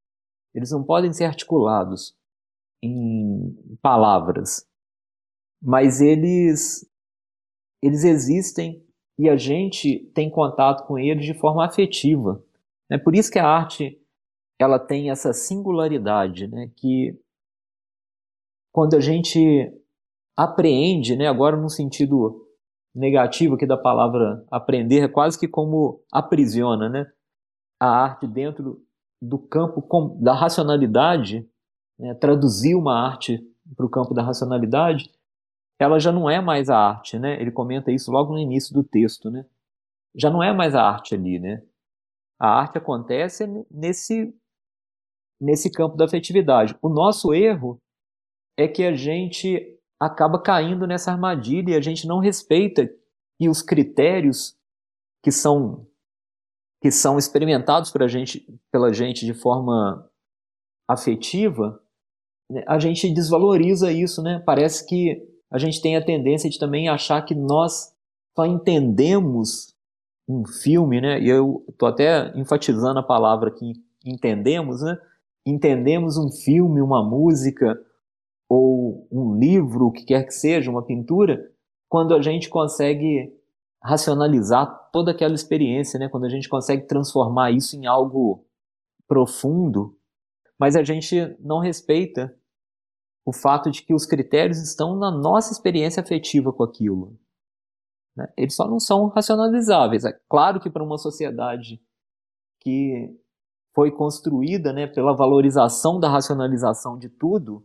Eles 0.54 0.71
não 0.71 0.84
podem 0.84 1.12
ser 1.12 1.25
articulados 1.25 2.15
em 2.84 3.78
palavras, 3.82 4.65
mas 5.62 6.01
eles 6.01 6.88
eles 7.82 8.04
existem 8.04 8.84
e 9.17 9.30
a 9.30 9.38
gente 9.38 9.99
tem 10.13 10.30
contato 10.30 10.86
com 10.86 10.97
eles 10.97 11.25
de 11.25 11.34
forma 11.34 11.65
afetiva. 11.65 12.43
É 12.89 12.97
por 12.97 13.15
isso 13.15 13.32
que 13.32 13.39
a 13.39 13.47
arte 13.47 13.99
ela 14.60 14.80
tem 14.80 15.10
essa 15.10 15.34
singularidade, 15.34 16.48
né? 16.48 16.72
Que 16.76 17.20
quando 18.72 18.96
a 18.96 19.00
gente 19.00 19.72
apreende, 20.36 21.15
né? 21.15 21.28
Agora 21.28 21.58
no 21.58 21.70
sentido 21.70 22.46
negativo 22.94 23.56
aqui 23.56 23.65
da 23.65 23.78
palavra 23.78 24.46
aprender 24.50 25.02
é 25.02 25.08
quase 25.08 25.38
que 25.38 25.48
como 25.48 26.04
aprisiona, 26.12 26.89
né? 26.89 27.12
A 27.80 27.88
arte 27.88 28.26
dentro 28.26 28.82
do 29.22 29.38
campo 29.38 29.86
da 30.22 30.34
racionalidade, 30.34 31.48
né? 32.00 32.13
traduzir 32.15 32.76
uma 32.76 32.94
arte 32.94 33.39
para 33.76 33.86
o 33.86 33.89
campo 33.89 34.13
da 34.13 34.22
racionalidade, 34.22 35.10
ela 35.80 36.00
já 36.00 36.12
não 36.12 36.30
é 36.30 36.39
mais 36.39 36.70
a 36.70 36.78
arte, 36.78 37.20
né? 37.20 37.41
Ele 37.41 37.52
comenta 37.52 37.91
isso 37.91 38.12
logo 38.12 38.34
no 38.34 38.39
início 38.39 38.74
do 38.74 38.84
texto, 38.84 39.30
né? 39.30 39.46
Já 40.15 40.30
não 40.30 40.41
é 40.41 40.54
mais 40.54 40.74
a 40.74 40.84
arte 40.84 41.15
ali, 41.15 41.39
né? 41.39 41.62
A 42.39 42.48
arte 42.48 42.78
acontece 42.78 43.46
nesse 43.70 44.34
nesse 45.39 45.71
campo 45.71 45.98
da 45.98 46.06
afetividade. 46.06 46.76
O 46.82 46.89
nosso 46.89 47.34
erro 47.34 47.78
é 48.58 48.67
que 48.67 48.84
a 48.84 48.95
gente 48.95 49.78
acaba 50.00 50.41
caindo 50.41 50.88
nessa 50.88 51.12
armadilha 51.12 51.71
e 51.71 51.76
a 51.76 51.82
gente 51.82 52.08
não 52.08 52.19
respeita 52.19 52.89
que 53.38 53.50
os 53.50 53.62
critérios 53.62 54.56
que 55.24 55.32
são 55.32 55.88
que 56.82 56.91
são 56.91 57.17
experimentados 57.17 57.89
pela 57.89 58.08
gente, 58.08 58.45
pela 58.71 58.93
gente 58.93 59.26
de 59.26 59.34
forma 59.34 60.08
afetiva, 60.88 61.82
né, 62.50 62.63
a 62.67 62.78
gente 62.78 63.12
desvaloriza 63.12 63.91
isso, 63.91 64.21
né? 64.21 64.41
Parece 64.45 64.86
que 64.86 65.19
a 65.52 65.58
gente 65.58 65.82
tem 65.82 65.95
a 65.95 66.06
tendência 66.06 66.48
de 66.48 66.60
também 66.60 66.88
achar 66.88 67.24
que 67.24 67.34
nós 67.34 67.91
só 68.36 68.45
entendemos 68.45 69.74
um 70.28 70.45
filme, 70.45 71.02
né? 71.02 71.19
E 71.19 71.28
eu 71.28 71.65
tô 71.78 71.88
até 71.88 72.32
enfatizando 72.38 73.00
a 73.00 73.04
palavra 73.04 73.50
aqui, 73.50 73.74
entendemos, 74.06 74.82
né? 74.82 74.95
Entendemos 75.45 76.17
um 76.17 76.31
filme, 76.31 76.81
uma 76.81 77.08
música, 77.08 77.77
ou 78.49 79.08
um 79.12 79.38
livro, 79.38 79.88
o 79.88 79.91
que 79.91 80.05
quer 80.05 80.25
que 80.25 80.34
seja, 80.34 80.71
uma 80.71 80.86
pintura, 80.86 81.51
quando 81.89 82.13
a 82.13 82.21
gente 82.21 82.49
consegue 82.49 83.31
racionalizar 83.84 84.89
toda 84.91 85.12
aquela 85.12 85.36
experiência, 85.36 85.99
né? 85.99 86.10
quando 86.10 86.25
a 86.25 86.29
gente 86.29 86.49
consegue 86.49 86.88
transformar 86.88 87.51
isso 87.51 87.75
em 87.75 87.86
algo 87.86 88.45
profundo, 89.08 89.97
mas 90.60 90.75
a 90.75 90.84
gente 90.84 91.15
não 91.39 91.60
respeita 91.60 92.36
o 93.25 93.34
fato 93.34 93.69
de 93.69 93.84
que 93.84 93.93
os 93.93 94.05
critérios 94.05 94.60
estão 94.60 94.95
na 94.95 95.12
nossa 95.12 95.51
experiência 95.51 96.01
afetiva 96.01 96.51
com 96.53 96.63
aquilo. 96.63 97.19
Né? 98.15 98.31
Eles 98.38 98.55
só 98.55 98.67
não 98.67 98.79
são 98.79 99.08
racionalizáveis. 99.08 100.05
É 100.05 100.13
claro 100.29 100.60
que 100.60 100.69
para 100.69 100.84
uma 100.84 100.97
sociedade 100.97 101.81
que 102.62 103.15
foi 103.75 103.91
construída 103.91 104.71
né, 104.71 104.88
pela 104.88 105.13
valorização 105.13 105.99
da 105.99 106.09
racionalização 106.09 106.97
de 106.97 107.09
tudo, 107.09 107.61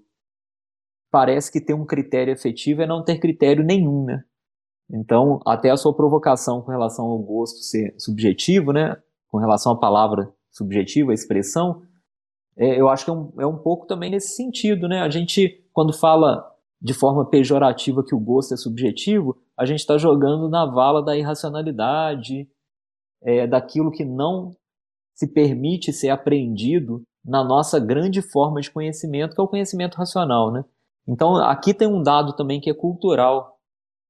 parece 1.08 1.52
que 1.52 1.60
ter 1.60 1.72
um 1.72 1.86
critério 1.86 2.32
efetivo 2.32 2.82
é 2.82 2.86
não 2.86 3.04
ter 3.04 3.18
critério 3.18 3.64
nenhum, 3.64 4.04
né? 4.04 4.24
Então, 4.92 5.38
até 5.46 5.70
a 5.70 5.76
sua 5.76 5.94
provocação 5.94 6.60
com 6.62 6.72
relação 6.72 7.04
ao 7.06 7.18
gosto 7.18 7.58
ser 7.58 7.94
subjetivo, 7.96 8.72
né? 8.72 8.96
Com 9.28 9.38
relação 9.38 9.72
à 9.72 9.78
palavra 9.78 10.32
subjetiva, 10.50 11.12
a 11.12 11.14
expressão, 11.14 11.82
é, 12.56 12.80
eu 12.80 12.88
acho 12.88 13.04
que 13.04 13.10
é 13.10 13.14
um, 13.14 13.32
é 13.38 13.46
um 13.46 13.56
pouco 13.56 13.86
também 13.86 14.10
nesse 14.10 14.34
sentido, 14.34 14.88
né? 14.88 15.00
A 15.02 15.08
gente, 15.08 15.64
quando 15.72 15.92
fala 15.92 16.44
de 16.82 16.92
forma 16.92 17.24
pejorativa 17.28 18.04
que 18.04 18.14
o 18.14 18.20
gosto 18.20 18.54
é 18.54 18.56
subjetivo, 18.56 19.36
a 19.56 19.64
gente 19.64 19.80
está 19.80 19.96
jogando 19.96 20.48
na 20.48 20.66
vala 20.66 21.04
da 21.04 21.16
irracionalidade, 21.16 22.48
é, 23.22 23.46
daquilo 23.46 23.92
que 23.92 24.04
não 24.04 24.50
se 25.20 25.26
permite 25.26 25.92
ser 25.92 26.09
apreendido 26.09 27.02
na 27.22 27.44
nossa 27.44 27.78
grande 27.78 28.22
forma 28.22 28.59
de 28.59 28.70
conhecimento, 28.70 29.35
que 29.35 29.40
é 29.40 29.44
o 29.44 29.48
conhecimento 29.48 29.96
racional, 29.96 30.50
né? 30.50 30.64
Então, 31.06 31.37
aqui 31.37 31.74
tem 31.74 31.87
um 31.87 32.02
dado 32.02 32.33
também 32.33 32.59
que 32.59 32.70
é 32.70 32.74
cultural, 32.74 33.59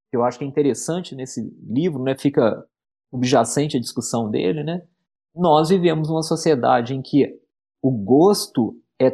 que 0.08 0.16
eu 0.16 0.22
acho 0.22 0.38
que 0.38 0.44
é 0.44 0.46
interessante 0.46 1.16
nesse 1.16 1.52
livro, 1.68 2.00
né? 2.04 2.16
Fica 2.16 2.64
subjacente 3.12 3.76
a 3.76 3.80
discussão 3.80 4.30
dele, 4.30 4.62
né? 4.62 4.86
Nós 5.34 5.70
vivemos 5.70 6.08
numa 6.08 6.22
sociedade 6.22 6.94
em 6.94 7.02
que 7.02 7.36
o 7.82 7.90
gosto 7.90 8.80
é 9.00 9.12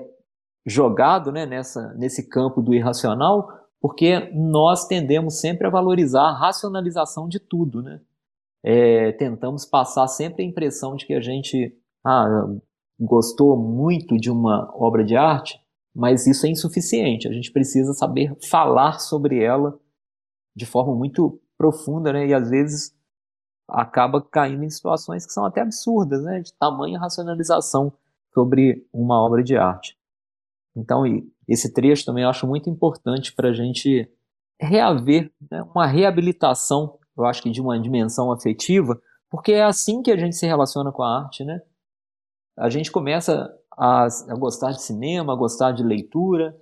jogado 0.66 1.32
né, 1.32 1.46
nessa, 1.46 1.94
nesse 1.94 2.28
campo 2.28 2.60
do 2.60 2.74
irracional, 2.74 3.48
porque 3.80 4.30
nós 4.34 4.86
tendemos 4.86 5.40
sempre 5.40 5.66
a 5.66 5.70
valorizar 5.70 6.24
a 6.24 6.38
racionalização 6.38 7.26
de 7.26 7.40
tudo, 7.40 7.82
né? 7.82 8.02
É, 8.62 9.12
tentamos 9.12 9.64
passar 9.64 10.06
sempre 10.08 10.42
a 10.42 10.46
impressão 10.46 10.94
de 10.94 11.06
que 11.06 11.14
a 11.14 11.22
gente 11.22 11.74
ah, 12.06 12.46
gostou 13.00 13.56
muito 13.56 14.16
de 14.16 14.30
uma 14.30 14.70
obra 14.74 15.04
de 15.04 15.16
arte, 15.16 15.60
mas 15.92 16.26
isso 16.26 16.46
é 16.46 16.50
insuficiente. 16.50 17.26
A 17.26 17.32
gente 17.32 17.50
precisa 17.50 17.92
saber 17.94 18.36
falar 18.48 19.00
sobre 19.00 19.42
ela 19.42 19.76
de 20.54 20.64
forma 20.64 20.94
muito 20.94 21.40
profunda, 21.58 22.12
né? 22.12 22.28
E 22.28 22.32
às 22.32 22.48
vezes 22.48 22.94
acaba 23.68 24.22
caindo 24.22 24.62
em 24.62 24.70
situações 24.70 25.26
que 25.26 25.32
são 25.32 25.44
até 25.44 25.62
absurdas, 25.62 26.22
né? 26.22 26.40
De 26.40 26.52
tamanha 26.54 27.00
racionalização 27.00 27.92
sobre 28.32 28.86
uma 28.92 29.20
obra 29.20 29.42
de 29.42 29.56
arte. 29.56 29.98
Então, 30.76 31.02
esse 31.48 31.72
trecho 31.72 32.04
também 32.04 32.22
eu 32.22 32.30
acho 32.30 32.46
muito 32.46 32.70
importante 32.70 33.34
para 33.34 33.48
a 33.48 33.52
gente 33.52 34.08
reaver 34.60 35.32
né? 35.50 35.62
uma 35.74 35.86
reabilitação, 35.86 36.98
eu 37.16 37.24
acho 37.24 37.42
que 37.42 37.50
de 37.50 37.60
uma 37.60 37.80
dimensão 37.80 38.30
afetiva, 38.30 39.00
porque 39.30 39.52
é 39.52 39.64
assim 39.64 40.02
que 40.02 40.10
a 40.10 40.16
gente 40.16 40.36
se 40.36 40.46
relaciona 40.46 40.92
com 40.92 41.02
a 41.02 41.24
arte, 41.24 41.44
né? 41.44 41.60
A 42.56 42.70
gente 42.70 42.90
começa 42.90 43.54
a, 43.72 44.04
a 44.04 44.34
gostar 44.34 44.72
de 44.72 44.82
cinema, 44.82 45.32
a 45.32 45.36
gostar 45.36 45.72
de 45.72 45.82
leitura, 45.82 46.56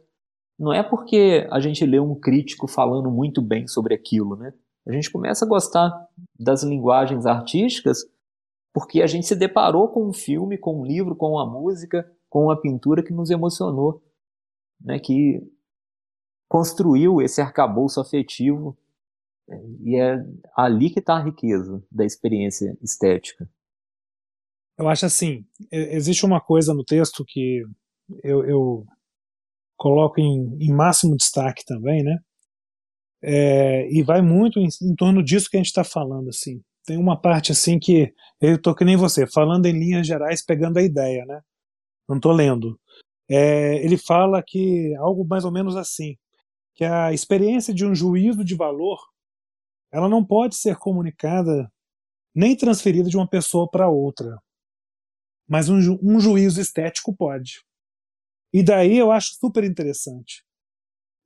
não 0.58 0.72
é 0.72 0.82
porque 0.82 1.46
a 1.50 1.60
gente 1.60 1.84
lê 1.84 1.98
um 1.98 2.14
crítico 2.14 2.66
falando 2.66 3.10
muito 3.10 3.42
bem 3.42 3.66
sobre 3.66 3.94
aquilo, 3.94 4.36
né? 4.36 4.52
A 4.86 4.92
gente 4.92 5.10
começa 5.10 5.44
a 5.44 5.48
gostar 5.48 6.08
das 6.38 6.62
linguagens 6.62 7.26
artísticas 7.26 8.04
porque 8.72 9.02
a 9.02 9.06
gente 9.06 9.26
se 9.26 9.36
deparou 9.36 9.88
com 9.88 10.08
um 10.08 10.12
filme, 10.12 10.58
com 10.58 10.80
um 10.80 10.84
livro, 10.84 11.14
com 11.16 11.30
uma 11.30 11.46
música, 11.46 12.10
com 12.28 12.44
uma 12.44 12.60
pintura 12.60 13.02
que 13.02 13.12
nos 13.12 13.30
emocionou, 13.30 14.02
né? 14.80 14.98
Que 14.98 15.40
construiu 16.48 17.20
esse 17.20 17.40
arcabouço 17.40 18.00
afetivo 18.00 18.76
e 19.80 19.96
é 19.96 20.24
ali 20.56 20.90
que 20.90 21.00
está 21.00 21.16
a 21.16 21.22
riqueza 21.22 21.82
da 21.90 22.04
experiência 22.04 22.76
estética. 22.82 23.48
Eu 24.78 24.88
acho 24.88 25.06
assim, 25.06 25.44
existe 25.70 26.26
uma 26.26 26.40
coisa 26.40 26.74
no 26.74 26.84
texto 26.84 27.24
que 27.26 27.62
eu, 28.22 28.44
eu 28.44 28.86
coloco 29.76 30.20
em, 30.20 30.56
em, 30.60 30.72
máximo 30.72 31.16
destaque 31.16 31.64
também, 31.64 32.02
né? 32.02 32.18
É, 33.22 33.88
e 33.90 34.02
vai 34.02 34.20
muito 34.20 34.58
em, 34.58 34.68
em, 34.82 34.94
torno 34.94 35.22
disso 35.22 35.48
que 35.48 35.56
a 35.56 35.60
gente 35.60 35.68
está 35.68 35.84
falando, 35.84 36.28
assim. 36.28 36.60
Tem 36.86 36.98
uma 36.98 37.20
parte 37.20 37.52
assim 37.52 37.78
que 37.78 38.12
eu 38.40 38.60
tô 38.60 38.74
que 38.74 38.84
nem 38.84 38.96
você, 38.96 39.26
falando 39.26 39.66
em 39.66 39.72
linhas 39.72 40.06
gerais, 40.06 40.44
pegando 40.44 40.78
a 40.78 40.82
ideia, 40.82 41.24
né? 41.24 41.40
Não 42.08 42.20
tô 42.20 42.32
lendo. 42.32 42.78
É, 43.28 43.76
ele 43.84 43.96
fala 43.96 44.42
que 44.46 44.94
algo 44.96 45.24
mais 45.24 45.44
ou 45.44 45.52
menos 45.52 45.76
assim, 45.76 46.16
que 46.74 46.84
a 46.84 47.12
experiência 47.12 47.72
de 47.72 47.86
um 47.86 47.94
juízo 47.94 48.44
de 48.44 48.54
valor, 48.54 48.98
ela 49.92 50.08
não 50.08 50.24
pode 50.24 50.56
ser 50.56 50.76
comunicada 50.76 51.70
nem 52.34 52.56
transferida 52.56 53.08
de 53.08 53.16
uma 53.16 53.28
pessoa 53.28 53.68
para 53.70 53.88
outra, 53.88 54.36
mas 55.48 55.68
um, 55.68 55.80
ju 55.80 55.98
um 56.02 56.20
juízo 56.20 56.60
estético 56.60 57.14
pode. 57.14 57.62
E 58.52 58.62
daí 58.62 58.98
eu 58.98 59.10
acho 59.10 59.34
super 59.34 59.64
interessante. 59.64 60.44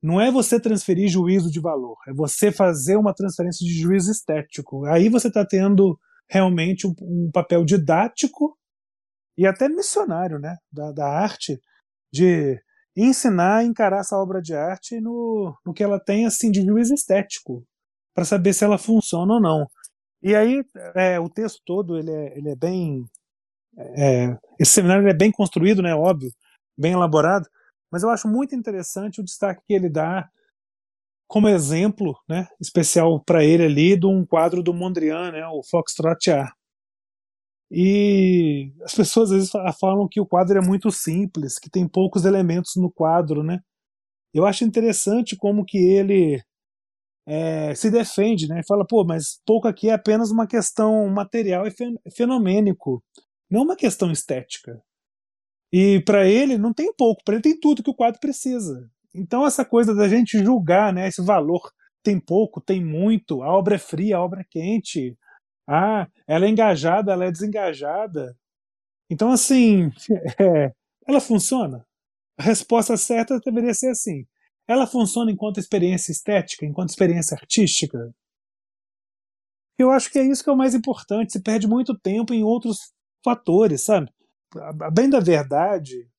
Não 0.01 0.19
é 0.19 0.31
você 0.31 0.59
transferir 0.59 1.09
juízo 1.09 1.51
de 1.51 1.59
valor, 1.59 1.97
é 2.07 2.13
você 2.13 2.51
fazer 2.51 2.95
uma 2.95 3.13
transferência 3.13 3.65
de 3.65 3.73
juízo 3.73 4.11
estético. 4.11 4.85
Aí 4.85 5.09
você 5.09 5.27
está 5.27 5.45
tendo 5.45 5.99
realmente 6.29 6.87
um, 6.87 6.93
um, 7.01 7.31
papel 7.31 7.65
didático 7.65 8.57
e 9.37 9.45
até 9.45 9.67
missionário 9.67 10.39
né, 10.39 10.55
da, 10.71 10.91
da 10.91 11.07
arte, 11.07 11.59
de 12.11 12.61
ensinar 12.95 13.57
a 13.57 13.63
encarar 13.63 13.99
essa 14.01 14.17
obra 14.17 14.41
de 14.41 14.53
arte 14.53 14.99
no, 14.99 15.53
no 15.65 15.73
que 15.73 15.83
ela 15.83 15.99
tem 15.99 16.25
assim, 16.25 16.51
de 16.51 16.61
juízo 16.61 16.93
estético, 16.93 17.65
para 18.13 18.25
saber 18.25 18.53
se 18.53 18.63
ela 18.63 18.77
funciona 18.77 19.33
ou 19.33 19.41
não. 19.41 19.65
E 20.21 20.35
aí 20.35 20.61
é, 20.95 21.19
o 21.19 21.29
texto 21.29 21.61
todo 21.65 21.97
ele 21.97 22.11
é, 22.11 22.37
ele 22.37 22.49
é 22.49 22.55
bem. 22.55 23.05
É, 23.79 24.37
esse 24.59 24.71
seminário 24.73 25.07
é 25.07 25.13
bem 25.13 25.31
construído, 25.31 25.81
né, 25.81 25.95
óbvio, 25.95 26.31
bem 26.77 26.93
elaborado, 26.93 27.47
mas 27.91 28.03
eu 28.03 28.09
acho 28.09 28.27
muito 28.27 28.55
interessante 28.55 29.21
o 29.21 29.23
destaque 29.23 29.61
que 29.65 29.73
ele 29.73 29.89
dá 29.89 30.29
como 31.27 31.47
exemplo 31.47 32.17
né, 32.27 32.47
especial 32.59 33.23
para 33.23 33.43
ele 33.43 33.63
ali 33.63 33.97
de 33.97 34.05
um 34.07 34.25
quadro 34.25 34.63
do 34.63 34.73
Mondrian, 34.73 35.31
né, 35.31 35.47
o 35.47 35.61
Foxtrot 35.63 36.31
A. 36.31 36.51
E 37.71 38.73
as 38.83 38.95
pessoas 38.95 39.31
às 39.31 39.37
vezes 39.37 39.51
falam 39.79 40.07
que 40.09 40.19
o 40.19 40.25
quadro 40.25 40.57
é 40.57 40.61
muito 40.61 40.91
simples, 40.91 41.59
que 41.59 41.69
tem 41.69 41.87
poucos 41.87 42.25
elementos 42.25 42.73
no 42.75 42.91
quadro, 42.91 43.43
né? 43.43 43.59
Eu 44.33 44.45
acho 44.45 44.63
interessante 44.63 45.35
como 45.37 45.63
que 45.63 45.77
ele 45.77 46.41
é, 47.27 47.75
se 47.75 47.91
defende, 47.91 48.47
né? 48.47 48.61
Fala, 48.67 48.85
pô, 48.87 49.05
mas 49.05 49.39
pouco 49.45 49.67
aqui 49.67 49.89
é 49.89 49.93
apenas 49.93 50.31
uma 50.31 50.47
questão 50.47 51.07
material 51.09 51.67
e 51.67 52.11
fenomênico, 52.11 53.03
não 53.49 53.63
uma 53.63 53.75
questão 53.75 54.11
estética. 54.11 54.81
E 55.71 56.01
para 56.01 56.27
ele 56.27 56.57
não 56.57 56.73
tem 56.73 56.93
pouco, 56.93 57.23
para 57.23 57.35
ele 57.35 57.43
tem 57.43 57.59
tudo 57.59 57.83
que 57.83 57.89
o 57.89 57.95
quadro 57.95 58.19
precisa. 58.19 58.89
Então 59.13 59.45
essa 59.45 59.65
coisa 59.65 59.93
da 59.93 60.07
gente 60.07 60.43
julgar, 60.43 60.93
né, 60.93 61.07
esse 61.07 61.21
valor 61.21 61.71
tem 62.03 62.19
pouco, 62.19 62.61
tem 62.61 62.83
muito, 62.83 63.43
a 63.43 63.51
obra 63.51 63.75
é 63.75 63.79
fria, 63.79 64.17
a 64.17 64.23
obra 64.23 64.41
é 64.41 64.45
quente, 64.49 65.17
ah, 65.67 66.07
ela 66.27 66.45
é 66.45 66.49
engajada, 66.49 67.11
ela 67.11 67.25
é 67.25 67.31
desengajada. 67.31 68.35
Então 69.09 69.31
assim, 69.31 69.91
é, 70.39 70.71
ela 71.07 71.19
funciona. 71.19 71.85
A 72.37 72.43
resposta 72.43 72.95
certa 72.97 73.39
deveria 73.39 73.73
ser 73.73 73.89
assim. 73.89 74.25
Ela 74.67 74.87
funciona 74.87 75.31
enquanto 75.31 75.59
experiência 75.59 76.11
estética, 76.11 76.65
enquanto 76.65 76.89
experiência 76.89 77.35
artística? 77.35 78.13
Eu 79.77 79.91
acho 79.91 80.11
que 80.11 80.19
é 80.19 80.23
isso 80.23 80.43
que 80.43 80.49
é 80.49 80.53
o 80.53 80.57
mais 80.57 80.75
importante. 80.75 81.31
Se 81.31 81.41
perde 81.41 81.67
muito 81.67 81.97
tempo 81.97 82.33
em 82.33 82.43
outros 82.43 82.93
fatores, 83.23 83.81
sabe? 83.81 84.11
a 84.57 84.89
bem 84.89 85.09
da 85.09 85.19
verdade, 85.19 86.09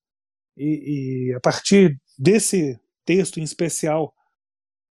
e, 0.57 1.29
e, 1.29 1.33
a 1.33 1.39
partir 1.39 1.99
desse 2.17 2.79
texto 3.05 3.39
em 3.39 3.43
especial, 3.43 4.13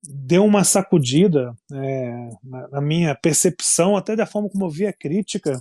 deu 0.03 0.45
uma 0.45 0.65
sacudida 0.65 1.55
é, 1.73 2.31
na, 2.43 2.69
na, 2.69 2.81
minha 2.81 3.15
percepção, 3.15 3.97
até 3.97 4.17
da 4.17 4.27
forma 4.27 4.49
como 4.49 4.67
eu 4.67 4.71
vi 4.71 4.87
a 4.87 4.93
crítica. 4.93 5.61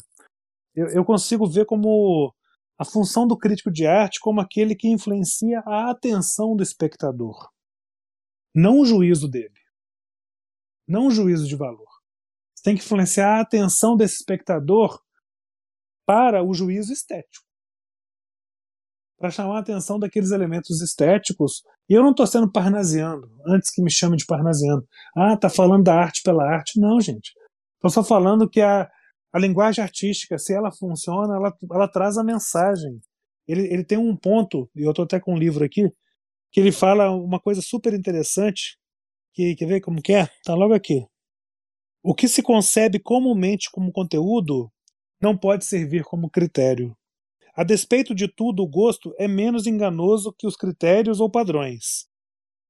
Eu, 0.75 0.87
eu 0.89 1.05
consigo 1.05 1.47
ver 1.47 1.65
como 1.65 2.33
a 2.79 2.85
função 2.85 3.27
do 3.27 3.37
crítico 3.37 3.71
de 3.71 3.87
arte 3.87 4.19
como 4.19 4.39
aquele 4.39 4.75
que 4.75 4.87
influencia 4.87 5.59
a 5.61 5.89
atenção 5.89 6.55
do 6.55 6.63
espectador, 6.63 7.49
não 8.55 8.79
o 8.79 8.85
juízo 8.85 9.27
dele, 9.27 9.59
não 10.87 11.07
o 11.07 11.11
juízo 11.11 11.47
de 11.47 11.55
valor. 11.55 11.87
Você 12.55 12.63
tem 12.63 12.75
que 12.75 12.83
influenciar 12.83 13.37
a 13.37 13.41
atenção 13.41 13.95
desse 13.95 14.15
espectador 14.15 14.99
para 16.07 16.43
o 16.43 16.53
juízo 16.53 16.91
estético 16.91 17.47
para 19.17 19.31
chamar 19.31 19.57
a 19.57 19.59
atenção 19.59 19.99
daqueles 19.99 20.31
elementos 20.31 20.81
estéticos. 20.81 21.63
E 21.89 21.93
eu 21.93 22.03
não 22.03 22.11
estou 22.11 22.27
sendo 22.27 22.51
parnasiano, 22.51 23.27
antes 23.47 23.71
que 23.71 23.81
me 23.81 23.89
chame 23.89 24.15
de 24.15 24.25
parnasiano. 24.25 24.85
Ah, 25.15 25.35
tá 25.35 25.49
falando 25.49 25.83
da 25.83 25.95
arte 25.95 26.21
pela 26.23 26.43
arte. 26.43 26.79
Não, 26.79 27.01
gente. 27.01 27.33
Estou 27.75 27.89
só 27.89 28.03
falando 28.03 28.49
que 28.49 28.61
a, 28.61 28.87
a 29.33 29.39
linguagem 29.39 29.83
artística, 29.83 30.37
se 30.37 30.53
ela 30.53 30.71
funciona, 30.71 31.35
ela, 31.35 31.53
ela 31.71 31.87
traz 31.87 32.17
a 32.17 32.23
mensagem. 32.23 32.99
Ele, 33.47 33.61
ele 33.73 33.83
tem 33.83 33.97
um 33.97 34.15
ponto, 34.15 34.69
e 34.75 34.83
eu 34.83 34.91
estou 34.91 35.05
até 35.05 35.19
com 35.19 35.33
um 35.33 35.37
livro 35.37 35.63
aqui, 35.63 35.89
que 36.51 36.59
ele 36.59 36.71
fala 36.71 37.09
uma 37.11 37.39
coisa 37.39 37.61
super 37.61 37.93
interessante, 37.93 38.77
que 39.33 39.55
quer 39.55 39.65
ver 39.65 39.81
como 39.81 40.01
que 40.01 40.13
é? 40.13 40.27
Tá 40.43 40.53
logo 40.53 40.73
aqui. 40.73 41.05
O 42.03 42.13
que 42.13 42.27
se 42.27 42.43
concebe 42.43 42.99
comumente 42.99 43.69
como 43.71 43.91
conteúdo 43.91 44.71
não 45.21 45.37
pode 45.37 45.65
servir 45.65 46.03
como 46.03 46.29
critério. 46.29 46.95
A 47.55 47.63
despeito 47.63 48.13
de 48.13 48.27
tudo, 48.27 48.61
o 48.63 48.67
gosto 48.67 49.13
é 49.17 49.27
menos 49.27 49.65
enganoso 49.65 50.33
que 50.37 50.45
os 50.45 50.55
critérios 50.55 51.19
ou 51.19 51.29
padrões, 51.29 52.07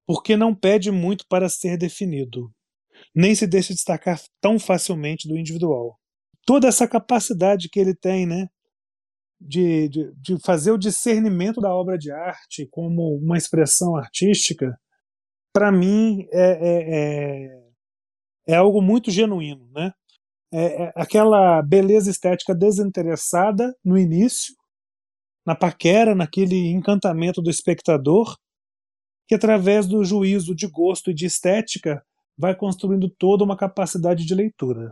porque 0.06 0.38
não 0.38 0.56
pede 0.56 0.92
muito 0.92 1.26
para 1.28 1.50
ser 1.50 1.78
definido, 1.78 2.50
nem 3.14 3.36
se 3.36 3.46
deixa 3.46 3.74
destacar 3.74 4.20
tão 4.40 4.58
facilmente 4.58 5.28
do 5.28 5.38
individual. 5.38 6.00
Toda 6.46 6.68
essa 6.68 6.88
capacidade 6.88 7.68
que 7.70 7.80
ele 7.80 7.94
tem, 7.94 8.26
né, 8.26 8.48
de, 9.40 9.90
de, 9.90 10.14
de 10.16 10.40
fazer 10.40 10.72
o 10.72 10.78
discernimento 10.78 11.62
da 11.62 11.74
obra 11.74 11.98
de 11.98 12.12
arte 12.12 12.68
como 12.72 13.16
uma 13.18 13.38
expressão 13.38 13.96
artística, 13.96 14.80
para 15.54 15.72
mim 15.72 16.28
é, 16.32 16.42
é, 16.42 16.96
é, 16.96 18.54
é, 18.54 18.56
algo 18.56 18.82
muito 18.82 19.12
genuíno, 19.12 19.70
né? 19.74 19.92
É, 20.52 20.84
é 20.84 20.94
aquela 20.96 21.62
beleza 21.62 22.10
estética 22.10 22.56
desinteressada 22.56 23.76
no 23.84 23.98
início, 23.98 24.56
na 25.46 25.56
paquera, 25.56 26.16
naquele 26.16 26.72
encantamento 26.72 27.42
do 27.42 27.50
espectador, 27.50 28.36
que 29.28 29.36
através 29.36 29.86
do 29.86 30.04
juízo 30.04 30.56
de 30.56 30.68
gosto 30.68 31.12
e 31.12 31.14
de 31.14 31.26
estética 31.26 32.02
vai 32.38 32.56
construindo 32.56 33.10
toda 33.10 33.44
uma 33.44 33.58
capacidade 33.58 34.26
de 34.26 34.36
leitura. 34.36 34.92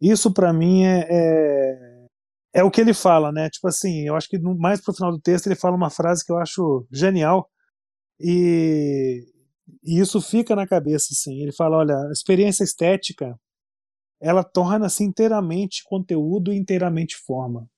Isso 0.00 0.32
para 0.32 0.52
mim 0.52 0.84
é, 0.84 1.06
é, 1.08 2.06
é, 2.54 2.64
o 2.64 2.70
que 2.70 2.80
ele 2.80 2.92
fala, 2.92 3.32
né? 3.32 3.48
Tipo 3.48 3.68
assim, 3.68 4.06
eu 4.06 4.16
acho 4.16 4.28
que 4.28 4.38
mais 4.38 4.82
pro 4.82 4.94
final 4.94 5.12
do 5.12 5.20
texto 5.20 5.46
ele 5.46 5.54
fala 5.54 5.76
uma 5.76 5.90
frase 5.90 6.24
que 6.24 6.32
eu 6.32 6.38
acho 6.38 6.86
genial 6.92 7.48
e, 8.20 9.24
e 9.82 9.98
isso 9.98 10.20
fica 10.20 10.54
na 10.54 10.66
cabeça, 10.66 11.08
assim. 11.12 11.42
Ele 11.42 11.52
fala, 11.52 11.78
olha, 11.78 11.94
a 11.96 12.12
experiência 12.12 12.64
estética 12.64 13.34
ela 14.20 14.42
torna-se 14.44 15.04
inteiramente 15.04 15.82
conteúdo 15.84 16.52
e 16.52 16.56
inteiramente 16.56 17.16
forma. 17.16 17.68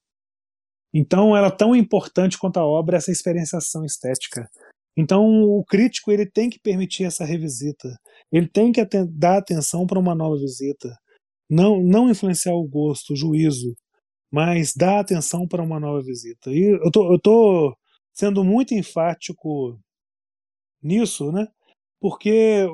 Então, 0.94 1.36
ela 1.36 1.48
é 1.48 1.56
tão 1.56 1.74
importante 1.76 2.38
quanto 2.38 2.58
a 2.58 2.64
obra 2.64 2.96
essa 2.96 3.10
experienciação 3.10 3.84
estética. 3.84 4.48
Então, 4.96 5.26
o 5.42 5.62
crítico 5.64 6.10
ele 6.10 6.24
tem 6.24 6.48
que 6.48 6.58
permitir 6.58 7.04
essa 7.04 7.24
revisita. 7.24 7.88
Ele 8.32 8.48
tem 8.48 8.72
que 8.72 8.82
dar 9.10 9.38
atenção 9.38 9.86
para 9.86 9.98
uma 9.98 10.14
nova 10.14 10.36
visita. 10.38 10.96
Não, 11.50 11.82
não 11.82 12.08
influenciar 12.10 12.54
o 12.54 12.66
gosto, 12.66 13.12
o 13.12 13.16
juízo, 13.16 13.74
mas 14.30 14.72
dar 14.74 15.00
atenção 15.00 15.46
para 15.46 15.62
uma 15.62 15.78
nova 15.78 16.02
visita. 16.02 16.50
E 16.50 16.78
eu 16.82 16.90
tô, 16.90 17.12
eu 17.12 17.20
tô 17.20 17.76
sendo 18.14 18.42
muito 18.42 18.74
enfático 18.74 19.78
nisso, 20.82 21.30
né? 21.30 21.46
Porque 22.00 22.66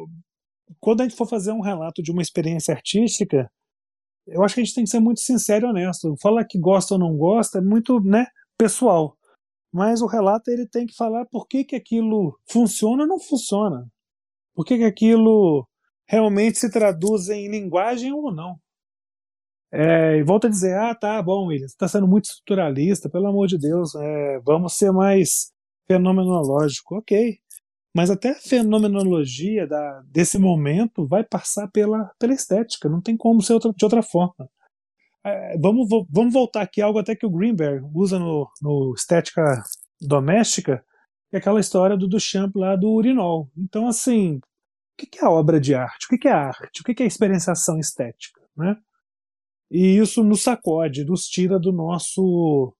quando 0.81 1.01
a 1.01 1.05
gente 1.05 1.17
for 1.17 1.29
fazer 1.29 1.53
um 1.53 1.61
relato 1.61 2.03
de 2.03 2.11
uma 2.11 2.23
experiência 2.23 2.75
artística, 2.75 3.51
eu 4.27 4.43
acho 4.43 4.55
que 4.55 4.61
a 4.61 4.65
gente 4.65 4.75
tem 4.75 4.85
que 4.85 4.91
ser 4.91 5.01
muito 5.01 5.21
sincero 5.21 5.67
e 5.67 5.71
honesto. 5.71 6.15
Falar 6.21 6.45
que 6.45 6.59
gosta 6.59 6.95
ou 6.95 7.01
não 7.01 7.17
gosta 7.17 7.59
é 7.59 7.63
muito 7.63 8.01
né, 8.01 8.27
pessoal. 8.59 9.17
mas 9.73 10.03
o 10.03 10.07
relato 10.07 10.51
ele 10.51 10.69
tem 10.69 10.87
que 10.87 10.95
falar 10.95 11.27
por 11.27 11.47
que, 11.49 11.65
que 11.65 11.77
aquilo 11.77 12.39
funciona 12.51 13.03
ou 13.05 13.09
não 13.09 13.19
funciona. 13.19 13.87
Por 14.55 14.65
que, 14.67 14.79
que 14.79 14.85
aquilo 14.85 15.67
realmente 16.07 16.59
se 16.59 16.71
traduz 16.71 17.29
em 17.31 17.49
linguagem 17.49 18.13
ou 18.13 18.33
não. 18.33 18.57
É, 19.73 20.19
e 20.19 20.23
volta 20.23 20.47
a 20.49 20.51
dizer, 20.51 20.77
ah, 20.77 20.95
tá 20.95 21.23
bom, 21.23 21.47
William, 21.47 21.67
você 21.67 21.73
está 21.75 21.89
sendo 21.89 22.07
muito 22.07 22.27
estruturalista, 22.27 23.09
pelo 23.09 23.27
amor 23.27 23.47
de 23.47 23.57
Deus, 23.57 23.95
é, 23.95 24.39
vamos 24.41 24.75
ser 24.75 24.93
mais 24.93 25.51
fenomenológico, 25.87 26.97
ok. 26.97 27.39
Mas 27.95 28.11
até 28.11 28.31
a 28.31 28.35
fenomenologia 28.35 29.67
da, 29.67 30.03
desse 30.07 30.39
momento 30.39 31.07
vai 31.07 31.23
passar 31.23 31.69
pela, 31.69 32.11
pela 32.19 32.33
estética, 32.33 32.89
não 32.89 33.03
tem 33.03 33.17
como 33.17 33.43
ser 33.43 33.53
outra, 33.53 33.73
de 33.73 33.85
outra 33.85 34.03
forma. 34.03 34.49
É, 35.25 35.57
vamos, 35.59 35.89
vamos 36.11 36.33
voltar 36.33 36.63
aqui 36.63 36.81
algo 36.81 36.99
até 36.99 37.15
que 37.15 37.27
o 37.27 37.31
Greenberg 37.31 37.87
usa 37.95 38.19
no, 38.19 38.51
no 38.61 38.95
Estética 38.97 39.63
Doméstica, 40.01 40.85
que 41.31 41.37
é 41.37 41.39
aquela 41.39 41.61
história 41.61 41.97
do 41.97 42.09
Duchamp 42.09 42.57
lá 42.57 42.75
do 42.77 42.91
urinol. 42.91 43.51
Então, 43.57 43.87
assim, 43.87 44.37
o 44.39 44.41
que 44.97 45.19
é 45.19 45.25
a 45.25 45.31
obra 45.31 45.61
de 45.61 45.75
arte? 45.75 46.07
O 46.07 46.19
que 46.19 46.29
é 46.29 46.33
a 46.33 46.47
arte? 46.49 46.81
O 46.81 46.85
que 46.85 47.03
é 47.03 47.05
a 47.05 47.09
experienciação 47.09 47.79
estética? 47.79 48.41
Né? 48.57 48.77
E 49.71 49.99
isso 49.99 50.25
nos 50.25 50.43
sacode, 50.43 51.05
nos 51.05 51.27
tira 51.27 51.59
do 51.59 51.73
nosso 51.73 52.75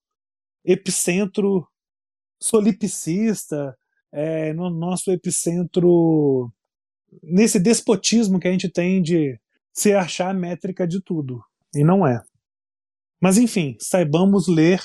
epicentro 0.65 1.67
solipsista, 2.41 3.77
é, 4.13 4.53
no 4.53 4.69
nosso 4.71 5.11
epicentro, 5.11 6.53
nesse 7.23 7.59
despotismo 7.59 8.39
que 8.39 8.47
a 8.47 8.53
gente 8.53 8.69
tem 8.69 9.01
de 9.01 9.39
se 9.73 9.93
achar 9.93 10.31
a 10.31 10.35
métrica 10.35 10.87
de 10.87 11.01
tudo. 11.01 11.43
E 11.75 11.83
não 11.83 12.07
é. 12.07 12.23
Mas 13.21 13.39
enfim, 13.39 13.77
saibamos 13.81 14.49
ler 14.49 14.81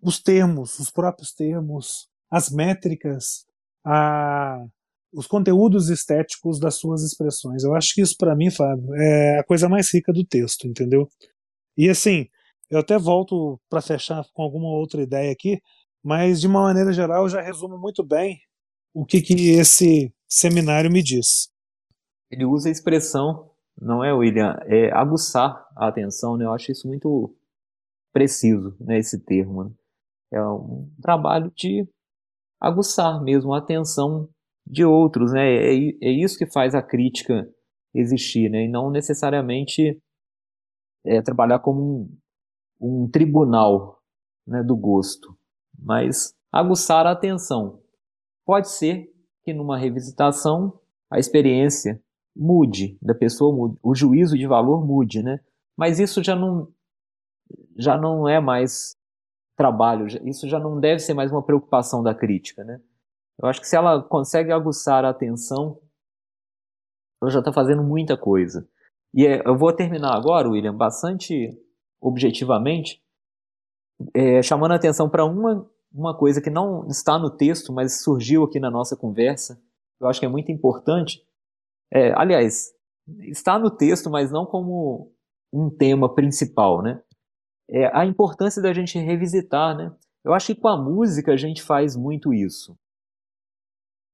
os 0.00 0.20
termos, 0.20 0.78
os 0.78 0.90
próprios 0.90 1.32
termos, 1.32 2.08
as 2.30 2.50
métricas, 2.50 3.46
a, 3.84 4.64
os 5.12 5.26
conteúdos 5.26 5.88
estéticos 5.88 6.60
das 6.60 6.76
suas 6.76 7.02
expressões. 7.02 7.64
Eu 7.64 7.74
acho 7.74 7.94
que 7.94 8.02
isso, 8.02 8.14
para 8.16 8.36
mim, 8.36 8.50
Fábio, 8.50 8.94
é 8.94 9.38
a 9.38 9.44
coisa 9.44 9.68
mais 9.68 9.92
rica 9.92 10.12
do 10.12 10.24
texto, 10.24 10.66
entendeu? 10.68 11.08
E 11.76 11.88
assim, 11.88 12.26
eu 12.70 12.78
até 12.78 12.98
volto 12.98 13.60
para 13.68 13.80
fechar 13.80 14.24
com 14.32 14.42
alguma 14.42 14.68
outra 14.68 15.02
ideia 15.02 15.32
aqui, 15.32 15.60
mas 16.02 16.40
de 16.40 16.46
uma 16.46 16.62
maneira 16.62 16.92
geral 16.92 17.28
já 17.28 17.40
resumo 17.40 17.78
muito 17.78 18.04
bem 18.04 18.38
o 18.94 19.04
que, 19.04 19.20
que 19.20 19.50
esse 19.50 20.10
seminário 20.26 20.90
me 20.90 21.02
diz. 21.02 21.50
Ele 22.30 22.46
usa 22.46 22.70
a 22.70 22.72
expressão, 22.72 23.50
não 23.78 24.02
é, 24.02 24.10
William? 24.10 24.56
É 24.64 24.90
aguçar 24.90 25.68
a 25.76 25.88
atenção, 25.88 26.36
né? 26.36 26.46
Eu 26.46 26.52
acho 26.52 26.72
isso 26.72 26.88
muito 26.88 27.36
preciso, 28.10 28.74
né, 28.80 28.98
esse 28.98 29.22
termo. 29.22 29.64
Né? 29.64 29.70
É 30.32 30.42
um 30.42 30.90
trabalho 31.02 31.52
de 31.54 31.86
aguçar 32.58 33.22
mesmo 33.22 33.52
a 33.52 33.58
atenção 33.58 34.30
de 34.66 34.82
outros, 34.82 35.32
né? 35.32 35.46
É, 35.46 35.74
é 35.74 36.10
isso 36.10 36.38
que 36.38 36.50
faz 36.50 36.74
a 36.74 36.82
crítica 36.82 37.46
existir, 37.94 38.50
né? 38.50 38.64
E 38.64 38.68
não 38.68 38.90
necessariamente 38.90 40.00
é, 41.04 41.20
trabalhar 41.20 41.58
como 41.58 41.82
um, 42.80 43.04
um 43.04 43.10
tribunal 43.10 44.00
né, 44.46 44.62
do 44.62 44.74
gosto, 44.74 45.36
mas 45.78 46.34
aguçar 46.52 47.06
a 47.06 47.12
atenção. 47.12 47.80
Pode 48.44 48.70
ser 48.70 49.12
que 49.44 49.52
numa 49.52 49.78
revisitação 49.78 50.78
a 51.10 51.18
experiência 51.18 52.02
mude, 52.34 52.98
da 53.00 53.14
pessoa 53.14 53.54
mude, 53.54 53.78
o 53.82 53.94
juízo 53.94 54.36
de 54.36 54.46
valor 54.46 54.84
mude, 54.84 55.22
né? 55.22 55.40
Mas 55.76 55.98
isso 55.98 56.22
já 56.22 56.36
não 56.36 56.68
já 57.78 57.96
não 57.96 58.28
é 58.28 58.40
mais 58.40 58.96
trabalho, 59.56 60.06
isso 60.28 60.48
já 60.48 60.58
não 60.58 60.80
deve 60.80 60.98
ser 60.98 61.14
mais 61.14 61.30
uma 61.30 61.42
preocupação 61.42 62.02
da 62.02 62.14
crítica, 62.14 62.64
né? 62.64 62.80
Eu 63.40 63.48
acho 63.48 63.60
que 63.60 63.68
se 63.68 63.76
ela 63.76 64.02
consegue 64.02 64.50
aguçar 64.50 65.04
a 65.04 65.10
atenção, 65.10 65.80
ela 67.22 67.30
já 67.30 67.38
está 67.38 67.52
fazendo 67.52 67.82
muita 67.82 68.16
coisa. 68.16 68.68
E 69.14 69.26
é, 69.26 69.46
eu 69.46 69.56
vou 69.56 69.72
terminar 69.72 70.14
agora, 70.14 70.48
William, 70.48 70.74
bastante 70.74 71.56
objetivamente, 72.00 73.02
é, 74.14 74.42
chamando 74.42 74.72
a 74.72 74.76
atenção 74.76 75.08
para 75.08 75.24
uma, 75.24 75.68
uma 75.92 76.16
coisa 76.16 76.40
que 76.40 76.50
não 76.50 76.86
está 76.88 77.18
no 77.18 77.30
texto, 77.30 77.72
mas 77.72 78.02
surgiu 78.02 78.44
aqui 78.44 78.60
na 78.60 78.70
nossa 78.70 78.96
conversa. 78.96 79.60
Eu 80.00 80.08
acho 80.08 80.20
que 80.20 80.26
é 80.26 80.28
muito 80.28 80.50
importante. 80.52 81.22
É, 81.92 82.12
aliás, 82.12 82.72
está 83.22 83.58
no 83.58 83.70
texto, 83.70 84.10
mas 84.10 84.30
não 84.30 84.44
como 84.44 85.12
um 85.52 85.70
tema 85.70 86.14
principal, 86.14 86.82
né? 86.82 87.00
É 87.68 87.90
a 87.96 88.04
importância 88.04 88.62
da 88.62 88.72
gente 88.72 88.98
revisitar, 88.98 89.76
né? 89.76 89.92
Eu 90.24 90.34
acho 90.34 90.46
que 90.46 90.60
com 90.60 90.68
a 90.68 90.76
música 90.76 91.32
a 91.32 91.36
gente 91.36 91.62
faz 91.62 91.96
muito 91.96 92.34
isso 92.34 92.76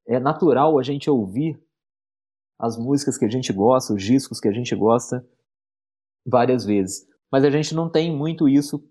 é 0.06 0.18
natural 0.18 0.78
a 0.78 0.82
gente 0.82 1.08
ouvir 1.08 1.60
as 2.58 2.76
músicas 2.76 3.18
que 3.18 3.24
a 3.24 3.28
gente 3.28 3.52
gosta, 3.52 3.94
os 3.94 4.02
discos 4.02 4.40
que 4.40 4.48
a 4.48 4.52
gente 4.52 4.74
gosta 4.74 5.26
várias 6.24 6.64
vezes. 6.64 7.06
Mas 7.30 7.44
a 7.44 7.50
gente 7.50 7.74
não 7.74 7.90
tem 7.90 8.14
muito 8.14 8.48
isso 8.48 8.84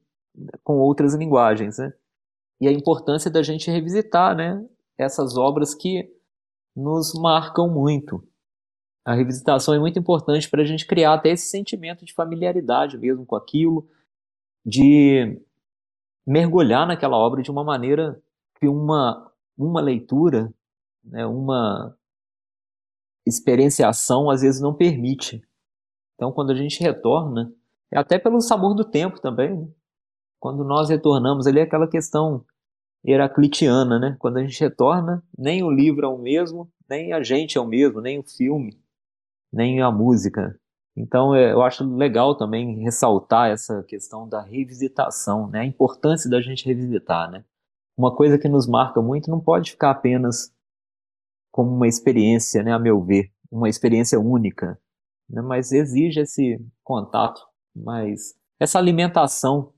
com 0.64 0.78
outras 0.80 1.14
linguagens, 1.14 1.78
né? 1.78 1.94
E 2.60 2.68
a 2.68 2.72
importância 2.72 3.30
da 3.30 3.42
gente 3.42 3.72
revisitar, 3.72 4.36
né, 4.36 4.64
essas 4.98 5.36
obras 5.36 5.74
que 5.74 6.10
nos 6.76 7.14
marcam 7.20 7.68
muito. 7.68 8.24
A 9.04 9.16
revisitação 9.16 9.74
é 9.74 9.80
muito 9.80 9.98
importante 9.98 10.50
para 10.50 10.62
a 10.62 10.66
gente 10.66 10.86
criar 10.86 11.16
até 11.16 11.30
esse 11.30 11.48
sentimento 11.48 12.06
de 12.06 12.14
familiaridade 12.14 12.98
mesmo 12.98 13.26
com 13.26 13.36
aquilo, 13.36 13.90
de 14.64 15.42
mergulhar 16.26 16.88
naquela 16.88 17.18
obra 17.18 17.42
de 17.42 17.50
uma 17.50 17.64
maneira 17.64 18.22
que 18.60 18.68
uma, 18.68 19.32
uma 19.58 19.82
leitura 19.82 20.54
né, 21.04 21.26
uma 21.26 21.98
experienciação 23.26 24.30
às 24.30 24.42
vezes 24.42 24.62
não 24.62 24.74
permite. 24.74 25.42
Então, 26.16 26.32
quando 26.32 26.52
a 26.52 26.56
gente 26.56 26.82
retorna, 26.82 27.54
é 27.92 27.98
até 27.98 28.20
pelo 28.20 28.40
sabor 28.42 28.76
do 28.76 28.86
tempo 28.86 29.20
também, 29.20 29.56
né? 29.56 29.68
Quando 30.42 30.66
nós 30.66 30.90
retornamos 30.90 31.46
ali 31.46 31.60
é 31.60 31.62
aquela 31.62 31.88
questão 31.88 32.44
heraclitiana, 33.06 34.00
né? 34.00 34.16
Quando 34.20 34.38
a 34.38 34.42
gente 34.42 34.60
retorna, 34.60 35.24
nem 35.38 35.64
o 35.64 35.70
livro 35.70 36.04
é 36.04 36.10
o 36.10 36.18
mesmo, 36.18 36.68
nem 36.90 37.14
a 37.14 37.22
gente 37.22 37.60
é 37.60 37.62
o 37.62 37.68
mesmo, 37.68 38.02
nem 38.02 38.18
o 38.18 38.24
filme, 38.24 38.76
nem 39.54 39.82
a 39.82 39.92
música. 39.92 40.60
Então, 40.98 41.36
é, 41.36 41.54
eu 41.54 41.62
acho 41.62 41.86
legal 41.96 42.36
também 42.36 42.84
ressaltar 42.84 43.52
essa 43.52 43.84
questão 43.84 44.28
da 44.28 44.42
revisitação, 44.42 45.48
né? 45.48 45.60
A 45.60 45.66
importância 45.66 46.28
da 46.28 46.42
gente 46.42 46.66
revisitar, 46.66 47.30
né? 47.30 47.46
Uma 47.96 48.14
coisa 48.16 48.38
que 48.40 48.50
nos 48.50 48.68
marca 48.68 49.00
muito 49.00 49.30
não 49.30 49.40
pode 49.40 49.72
ficar 49.72 49.92
apenas 49.92 50.52
como 51.52 51.70
uma 51.70 51.88
experiência, 51.88 52.64
né, 52.64 52.74
a 52.74 52.80
meu 52.80 53.04
ver, 53.04 53.30
uma 53.52 53.68
experiência 53.70 54.18
única, 54.20 54.80
né, 55.30 55.42
mas 55.42 55.72
exige 55.74 56.22
esse 56.22 56.58
contato, 56.82 57.46
mas 57.76 58.34
essa 58.58 58.80
alimentação 58.80 59.74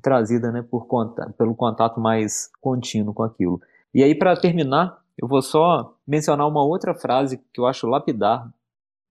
trazida 0.00 0.50
né, 0.50 0.62
por 0.62 0.86
conta, 0.86 1.32
pelo 1.36 1.54
contato 1.54 2.00
mais 2.00 2.50
contínuo 2.60 3.14
com 3.14 3.22
aquilo. 3.22 3.60
E 3.94 4.02
aí, 4.02 4.14
para 4.14 4.38
terminar, 4.38 5.02
eu 5.20 5.28
vou 5.28 5.42
só 5.42 5.96
mencionar 6.06 6.48
uma 6.48 6.64
outra 6.64 6.94
frase 6.94 7.38
que 7.52 7.60
eu 7.60 7.66
acho 7.66 7.86
lapidar 7.86 8.50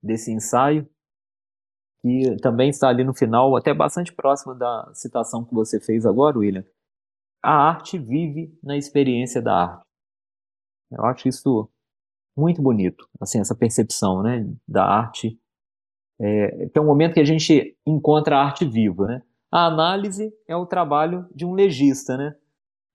desse 0.02 0.32
ensaio, 0.32 0.88
que 2.02 2.36
também 2.42 2.70
está 2.70 2.88
ali 2.88 3.04
no 3.04 3.14
final, 3.14 3.56
até 3.56 3.72
bastante 3.72 4.12
próxima 4.12 4.54
da 4.54 4.90
citação 4.92 5.44
que 5.44 5.54
você 5.54 5.78
fez 5.78 6.04
agora, 6.04 6.38
William. 6.38 6.64
A 7.42 7.52
arte 7.52 7.98
vive 7.98 8.56
na 8.62 8.76
experiência 8.76 9.40
da 9.40 9.54
arte. 9.54 9.84
Eu 10.90 11.04
acho 11.04 11.28
isso 11.28 11.70
muito 12.36 12.60
bonito, 12.60 13.08
assim, 13.20 13.40
essa 13.40 13.54
percepção, 13.54 14.22
né, 14.22 14.46
da 14.66 14.84
arte. 14.84 15.38
É, 16.20 16.70
é 16.74 16.80
um 16.80 16.86
momento 16.86 17.14
que 17.14 17.20
a 17.20 17.24
gente 17.24 17.76
encontra 17.86 18.36
a 18.36 18.44
arte 18.44 18.64
viva, 18.64 19.06
né? 19.06 19.22
A 19.52 19.66
análise 19.66 20.32
é 20.48 20.56
o 20.56 20.64
trabalho 20.64 21.28
de 21.34 21.44
um 21.44 21.52
legista, 21.52 22.16
né? 22.16 22.34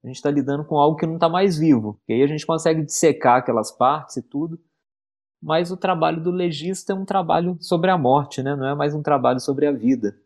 A 0.03 0.07
gente 0.07 0.15
está 0.15 0.31
lidando 0.31 0.65
com 0.65 0.77
algo 0.77 0.97
que 0.97 1.05
não 1.05 1.13
está 1.13 1.29
mais 1.29 1.55
vivo, 1.55 2.01
que 2.03 2.13
aí 2.13 2.23
a 2.23 2.27
gente 2.27 2.47
consegue 2.47 2.83
dissecar 2.83 3.37
aquelas 3.37 3.71
partes 3.71 4.17
e 4.17 4.23
tudo, 4.23 4.59
mas 5.39 5.69
o 5.69 5.77
trabalho 5.77 6.21
do 6.21 6.31
legista 6.31 6.93
é 6.93 6.95
um 6.95 7.05
trabalho 7.05 7.57
sobre 7.61 7.91
a 7.91 7.97
morte, 7.97 8.41
né? 8.41 8.55
Não 8.55 8.65
é 8.65 8.73
mais 8.73 8.95
um 8.95 9.03
trabalho 9.03 9.39
sobre 9.39 9.67
a 9.67 9.71
vida. 9.71 10.19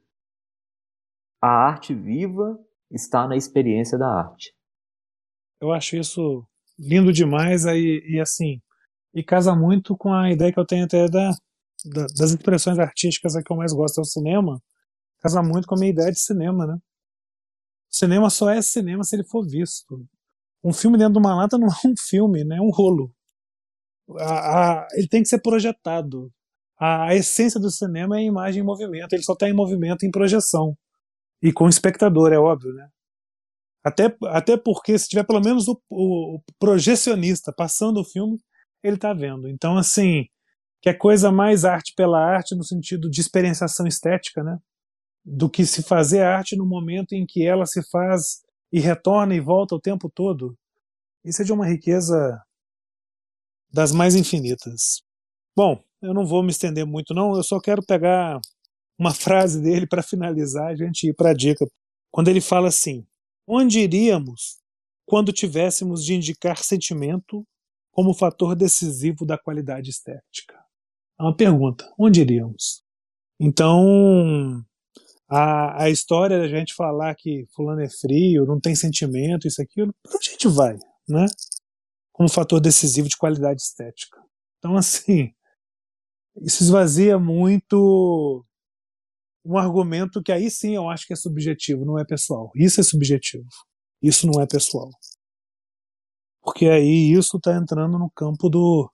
A 1.41 1.49
arte 1.49 1.93
viva 1.93 2.57
está 2.89 3.27
na 3.27 3.35
experiência 3.35 3.97
da 3.97 4.07
arte. 4.07 4.55
Eu 5.59 5.73
acho 5.73 5.97
isso 5.97 6.47
lindo 6.79 7.11
demais 7.11 7.65
aí 7.65 8.01
e 8.07 8.21
assim 8.21 8.61
e 9.13 9.21
casa 9.21 9.53
muito 9.53 9.97
com 9.97 10.13
a 10.13 10.31
ideia 10.31 10.53
que 10.53 10.59
eu 10.59 10.65
tenho 10.65 10.85
até 10.85 11.09
da, 11.09 11.31
da, 11.85 12.05
das 12.17 12.31
expressões 12.31 12.79
artísticas 12.79 13.33
que 13.43 13.51
eu 13.51 13.57
mais 13.57 13.73
gosto 13.73 13.97
é 13.97 14.01
o 14.01 14.05
cinema 14.05 14.61
casa 15.21 15.41
muito 15.41 15.67
com 15.67 15.75
a 15.75 15.79
minha 15.79 15.91
ideia 15.91 16.11
de 16.11 16.19
cinema 16.19 16.67
né? 16.67 16.75
O 16.75 17.95
cinema 17.95 18.29
só 18.29 18.49
é 18.49 18.61
cinema 18.61 19.03
se 19.03 19.15
ele 19.15 19.23
for 19.23 19.45
visto. 19.45 20.05
Um 20.63 20.73
filme 20.73 20.97
dentro 20.97 21.13
de 21.13 21.19
uma 21.19 21.35
lata 21.35 21.57
não 21.57 21.67
é 21.83 21.87
um 21.87 21.95
filme 21.97 22.43
né? 22.43 22.57
É 22.57 22.61
um 22.61 22.69
rolo. 22.69 23.13
A, 24.17 24.81
a, 24.83 24.87
ele 24.93 25.07
tem 25.07 25.23
que 25.23 25.29
ser 25.29 25.39
projetado. 25.39 26.31
A, 26.79 27.09
a 27.09 27.15
essência 27.15 27.59
do 27.59 27.69
cinema 27.69 28.17
é 28.17 28.19
a 28.19 28.23
imagem 28.23 28.61
em 28.61 28.65
movimento. 28.65 29.13
Ele 29.13 29.23
só 29.23 29.33
está 29.33 29.49
em 29.49 29.53
movimento 29.53 30.05
em 30.05 30.11
projeção. 30.11 30.77
E 31.41 31.51
com 31.51 31.65
o 31.65 31.69
espectador 31.69 32.31
é 32.31 32.37
óbvio 32.37 32.73
né? 32.73 32.87
Até, 33.83 34.15
até 34.25 34.57
porque 34.57 34.97
se 34.97 35.09
tiver 35.09 35.23
pelo 35.25 35.41
menos 35.41 35.67
o, 35.67 35.81
o 35.89 36.39
projecionista 36.59 37.51
passando 37.51 37.99
o 37.99 38.05
filme, 38.05 38.37
ele 38.83 38.95
está 38.95 39.11
vendo. 39.11 39.47
Então, 39.47 39.75
assim, 39.77 40.25
que 40.81 40.89
é 40.89 40.93
coisa 40.93 41.31
mais 41.31 41.65
arte 41.65 41.93
pela 41.95 42.19
arte 42.19 42.55
no 42.55 42.63
sentido 42.63 43.09
de 43.09 43.21
experienciação 43.21 43.87
estética, 43.87 44.43
né? 44.43 44.57
Do 45.23 45.49
que 45.49 45.65
se 45.65 45.83
fazer 45.83 46.21
arte 46.21 46.55
no 46.55 46.65
momento 46.65 47.13
em 47.13 47.25
que 47.25 47.45
ela 47.45 47.65
se 47.65 47.81
faz 47.89 48.41
e 48.71 48.79
retorna 48.79 49.35
e 49.35 49.39
volta 49.39 49.75
o 49.75 49.79
tempo 49.79 50.09
todo. 50.09 50.57
Isso 51.23 51.41
é 51.41 51.45
de 51.45 51.53
uma 51.53 51.67
riqueza 51.67 52.41
das 53.71 53.91
mais 53.91 54.15
infinitas. 54.15 55.01
Bom, 55.55 55.83
eu 56.01 56.13
não 56.13 56.25
vou 56.25 56.41
me 56.41 56.49
estender 56.49 56.85
muito 56.85 57.13
não, 57.13 57.35
eu 57.35 57.43
só 57.43 57.59
quero 57.59 57.85
pegar 57.85 58.39
uma 58.97 59.13
frase 59.13 59.61
dele 59.61 59.87
para 59.87 60.03
finalizar 60.03 60.67
a 60.67 60.75
gente 60.75 61.07
ir 61.07 61.13
para 61.13 61.31
a 61.31 61.33
dica. 61.33 61.65
Quando 62.11 62.27
ele 62.27 62.41
fala 62.41 62.67
assim: 62.67 63.05
Onde 63.47 63.79
iríamos 63.79 64.59
quando 65.05 65.33
tivéssemos 65.33 66.05
de 66.05 66.13
indicar 66.13 66.57
sentimento 66.63 67.45
como 67.91 68.13
fator 68.13 68.55
decisivo 68.55 69.25
da 69.25 69.37
qualidade 69.37 69.89
estética? 69.89 70.55
É 71.19 71.23
uma 71.23 71.35
pergunta. 71.35 71.91
Onde 71.97 72.21
iríamos? 72.21 72.83
Então, 73.39 74.63
a, 75.31 75.83
a 75.83 75.89
história 75.89 76.37
da 76.37 76.47
gente 76.49 76.73
falar 76.75 77.15
que 77.15 77.45
fulano 77.55 77.79
é 77.81 77.89
frio, 77.89 78.45
não 78.45 78.59
tem 78.59 78.75
sentimento, 78.75 79.47
isso, 79.47 79.61
aquilo, 79.61 79.93
para 80.03 80.17
onde 80.17 80.27
a 80.27 80.31
gente 80.33 80.47
vai, 80.49 80.77
né? 81.07 81.25
Como 82.11 82.27
fator 82.27 82.59
decisivo 82.59 83.07
de 83.07 83.15
qualidade 83.15 83.61
estética. 83.61 84.21
Então, 84.57 84.75
assim, 84.75 85.31
isso 86.41 86.61
esvazia 86.61 87.17
muito 87.17 88.45
um 89.45 89.57
argumento 89.57 90.21
que 90.21 90.33
aí 90.33 90.51
sim 90.51 90.75
eu 90.75 90.89
acho 90.89 91.07
que 91.07 91.13
é 91.13 91.15
subjetivo, 91.15 91.85
não 91.85 91.97
é 91.97 92.03
pessoal. 92.03 92.51
Isso 92.53 92.81
é 92.81 92.83
subjetivo. 92.83 93.47
Isso 94.01 94.27
não 94.27 94.41
é 94.41 94.45
pessoal. 94.45 94.89
Porque 96.41 96.65
aí 96.65 97.13
isso 97.13 97.37
está 97.37 97.55
entrando 97.55 97.97
no 97.97 98.11
campo 98.11 98.49
do, 98.49 98.91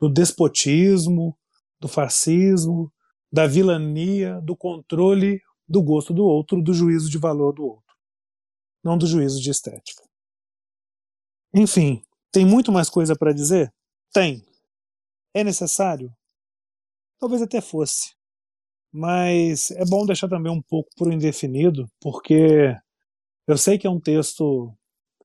do 0.00 0.08
despotismo, 0.08 1.38
do 1.78 1.86
fascismo, 1.86 2.92
da 3.32 3.46
vilania, 3.46 4.40
do 4.40 4.56
controle 4.56 5.40
do 5.68 5.82
gosto 5.82 6.14
do 6.14 6.24
outro, 6.24 6.62
do 6.62 6.72
juízo 6.72 7.10
de 7.10 7.18
valor 7.18 7.52
do 7.52 7.64
outro, 7.64 7.94
não 8.84 8.96
do 8.96 9.06
juízo 9.06 9.40
de 9.40 9.50
estética. 9.50 10.02
Enfim, 11.54 12.02
tem 12.32 12.44
muito 12.44 12.70
mais 12.70 12.88
coisa 12.90 13.16
para 13.16 13.32
dizer? 13.32 13.72
Tem. 14.12 14.44
É 15.34 15.42
necessário? 15.42 16.12
Talvez 17.18 17.42
até 17.42 17.60
fosse. 17.60 18.14
Mas 18.92 19.70
é 19.72 19.84
bom 19.84 20.06
deixar 20.06 20.28
também 20.28 20.52
um 20.52 20.62
pouco 20.62 20.88
por 20.96 21.12
indefinido, 21.12 21.86
porque 22.00 22.74
eu 23.46 23.58
sei 23.58 23.78
que 23.78 23.86
é 23.86 23.90
um 23.90 24.00
texto 24.00 24.72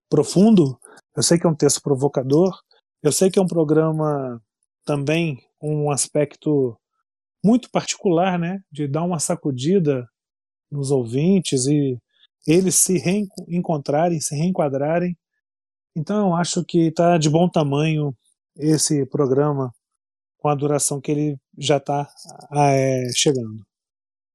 profundo, 0.09 0.77
eu 1.15 1.23
sei 1.23 1.39
que 1.39 1.47
é 1.47 1.49
um 1.49 1.55
texto 1.55 1.81
provocador, 1.81 2.59
eu 3.01 3.11
sei 3.11 3.31
que 3.31 3.39
é 3.39 3.41
um 3.41 3.47
programa 3.47 4.41
também 4.85 5.41
um 5.61 5.91
aspecto 5.91 6.77
muito 7.43 7.69
particular, 7.71 8.37
né, 8.37 8.59
de 8.71 8.87
dar 8.87 9.03
uma 9.03 9.19
sacudida 9.19 10.07
nos 10.71 10.91
ouvintes 10.91 11.65
e 11.65 11.97
eles 12.47 12.75
se 12.75 12.97
reencontrarem, 12.97 14.19
se 14.19 14.35
reenquadrarem. 14.35 15.17
Então 15.95 16.29
eu 16.29 16.35
acho 16.35 16.63
que 16.63 16.87
está 16.87 17.17
de 17.17 17.29
bom 17.29 17.49
tamanho 17.49 18.15
esse 18.57 19.05
programa 19.05 19.71
com 20.37 20.47
a 20.49 20.55
duração 20.55 20.99
que 20.99 21.11
ele 21.11 21.37
já 21.57 21.77
está 21.77 22.07
é, 22.53 23.03
chegando. 23.15 23.63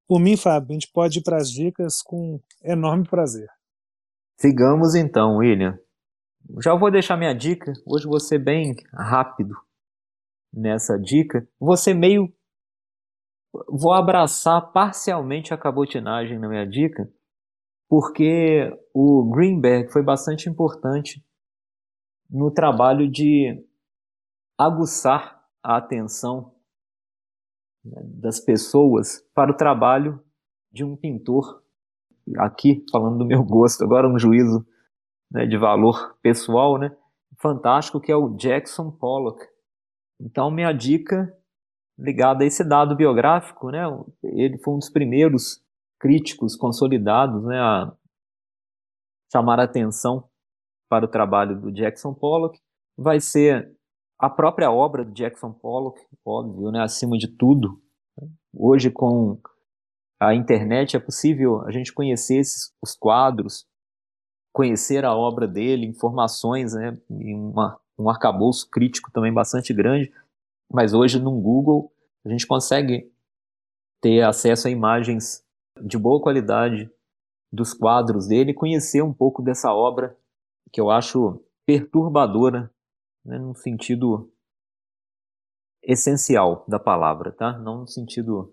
Por 0.06 0.20
mim, 0.20 0.36
Fábio, 0.36 0.70
a 0.70 0.72
gente 0.74 0.90
pode 0.92 1.18
ir 1.18 1.22
para 1.22 1.36
as 1.36 1.50
dicas 1.50 2.00
com 2.00 2.40
enorme 2.62 3.08
prazer. 3.08 3.48
Sigamos 4.38 4.94
então, 4.94 5.38
William. 5.38 5.76
Já 6.62 6.74
vou 6.74 6.90
deixar 6.92 7.16
minha 7.16 7.34
dica. 7.34 7.72
Hoje 7.84 8.06
ser 8.20 8.38
bem 8.38 8.76
rápido 8.92 9.54
nessa 10.52 10.96
dica. 10.96 11.46
Ser 11.76 11.94
meio. 11.94 12.32
Vou 13.68 13.92
abraçar 13.92 14.72
parcialmente 14.72 15.52
a 15.52 15.58
cabotinagem 15.58 16.38
na 16.38 16.48
minha 16.48 16.66
dica, 16.66 17.10
porque 17.88 18.70
o 18.92 19.30
Greenberg 19.30 19.92
foi 19.92 20.02
bastante 20.02 20.48
importante 20.48 21.24
no 22.28 22.50
trabalho 22.50 23.08
de 23.10 23.64
aguçar 24.58 25.44
a 25.62 25.76
atenção 25.76 26.54
né, 27.84 28.00
das 28.04 28.40
pessoas 28.40 29.20
para 29.34 29.50
o 29.52 29.56
trabalho 29.56 30.20
de 30.72 30.84
um 30.84 30.96
pintor. 30.96 31.62
Aqui, 32.38 32.84
falando 32.90 33.18
do 33.18 33.24
meu 33.24 33.44
gosto, 33.44 33.84
agora 33.84 34.08
um 34.08 34.18
juízo 34.18 34.66
né, 35.30 35.46
de 35.46 35.56
valor 35.56 36.16
pessoal, 36.20 36.78
né, 36.78 36.96
fantástico, 37.38 38.00
que 38.00 38.10
é 38.10 38.16
o 38.16 38.34
Jackson 38.36 38.90
Pollock. 38.90 39.44
Então, 40.20 40.50
minha 40.50 40.72
dica 40.72 41.32
ligada 41.98 42.44
a 42.44 42.46
esse 42.46 42.62
dado 42.62 42.94
biográfico, 42.94 43.70
né, 43.70 43.82
ele 44.22 44.58
foi 44.58 44.74
um 44.74 44.78
dos 44.78 44.90
primeiros 44.90 45.62
críticos 45.98 46.54
consolidados 46.54 47.42
né, 47.44 47.58
a 47.58 47.92
chamar 49.32 49.58
a 49.58 49.64
atenção 49.64 50.28
para 50.88 51.04
o 51.04 51.08
trabalho 51.08 51.60
do 51.60 51.72
Jackson 51.72 52.14
Pollock. 52.14 52.58
Vai 52.96 53.20
ser 53.20 53.74
a 54.18 54.30
própria 54.30 54.70
obra 54.70 55.04
do 55.04 55.12
Jackson 55.12 55.52
Pollock, 55.52 56.00
óbvio, 56.24 56.70
né, 56.70 56.82
acima 56.82 57.16
de 57.16 57.28
tudo. 57.28 57.80
Hoje, 58.54 58.90
com 58.90 59.38
a 60.20 60.34
internet, 60.34 60.96
é 60.96 61.00
possível 61.00 61.62
a 61.66 61.70
gente 61.70 61.92
conhecer 61.92 62.36
esses, 62.36 62.74
os 62.82 62.94
quadros, 62.94 63.66
conhecer 64.52 65.04
a 65.04 65.14
obra 65.14 65.46
dele, 65.46 65.86
informações, 65.86 66.72
né, 66.72 66.96
e 67.10 67.34
uma, 67.34 67.78
um 67.98 68.08
arcabouço 68.08 68.68
crítico 68.70 69.10
também 69.12 69.32
bastante 69.32 69.74
grande. 69.74 70.10
Mas 70.72 70.92
hoje, 70.92 71.18
no 71.18 71.40
Google, 71.40 71.92
a 72.24 72.28
gente 72.28 72.46
consegue 72.46 73.10
ter 74.00 74.22
acesso 74.22 74.68
a 74.68 74.70
imagens 74.70 75.44
de 75.80 75.98
boa 75.98 76.20
qualidade 76.20 76.90
dos 77.52 77.72
quadros 77.72 78.26
dele 78.26 78.52
conhecer 78.52 79.02
um 79.02 79.12
pouco 79.12 79.42
dessa 79.42 79.72
obra 79.72 80.16
que 80.72 80.80
eu 80.80 80.90
acho 80.90 81.42
perturbadora 81.64 82.70
né, 83.24 83.38
no 83.38 83.54
sentido 83.54 84.32
essencial 85.82 86.64
da 86.68 86.78
palavra, 86.78 87.32
tá? 87.32 87.56
Não 87.58 87.80
no 87.80 87.86
sentido 87.86 88.52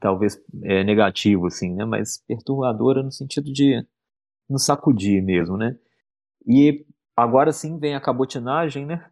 talvez 0.00 0.42
é, 0.62 0.82
negativo, 0.84 1.46
assim, 1.46 1.74
né? 1.74 1.84
Mas 1.84 2.18
perturbadora 2.26 3.02
no 3.02 3.12
sentido 3.12 3.52
de 3.52 3.86
nos 4.48 4.64
sacudir 4.64 5.22
mesmo, 5.22 5.56
né? 5.56 5.78
E 6.46 6.86
agora 7.16 7.52
sim 7.52 7.78
vem 7.78 7.94
a 7.94 8.00
cabotinagem, 8.00 8.86
né? 8.86 9.10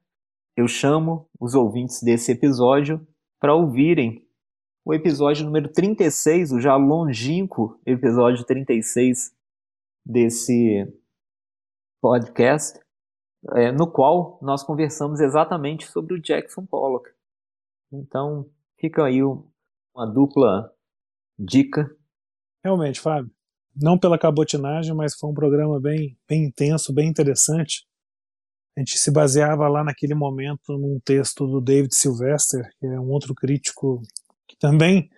Eu 0.55 0.69
chamo 0.69 1.29
os 1.41 1.55
ouvintes 1.55 2.03
desse 2.03 2.33
episódio 2.33 3.07
para 3.41 3.55
ouvirem 3.55 4.29
o 4.85 4.93
episódio 4.93 5.47
número 5.47 5.73
36, 5.73 6.53
o 6.53 6.61
já 6.61 6.77
longínquo 6.77 7.81
episódio 7.87 8.45
36 8.45 9.35
desse 10.05 10.87
podcast, 12.03 12.79
é, 13.55 13.73
no 13.73 13.91
qual 13.91 14.39
nós 14.43 14.63
conversamos 14.63 15.21
exatamente 15.21 15.87
sobre 15.87 16.15
o 16.15 16.21
Jackson 16.21 16.67
Pollock. 16.67 17.09
Então, 17.91 18.51
fica 18.79 19.05
aí 19.05 19.23
uma 19.23 20.07
dupla 20.07 20.71
dica. 21.39 21.91
Realmente, 22.63 23.01
Fábio. 23.01 23.31
Não 23.75 23.99
pela 23.99 24.19
cabotinagem, 24.19 24.95
mas 24.95 25.15
foi 25.15 25.31
um 25.31 25.35
programa 25.35 25.81
bem, 25.81 26.19
bem 26.29 26.45
intenso, 26.45 26.93
bem 26.93 27.09
interessante. 27.09 27.87
A 28.77 28.81
gente 28.81 28.99
se 28.99 29.11
baseava 29.11 29.69
lá 29.69 29.85
naquele 29.85 30.15
momento 30.15 30.79
num 30.79 30.99
texto 31.05 31.47
do 31.47 31.61
David 31.61 31.95
Sylvester, 31.95 32.69
que 32.79 32.87
é 32.87 32.99
um 33.01 33.11
outro 33.11 33.35
crítico 33.35 34.01
que 34.49 34.57
também 34.59 35.11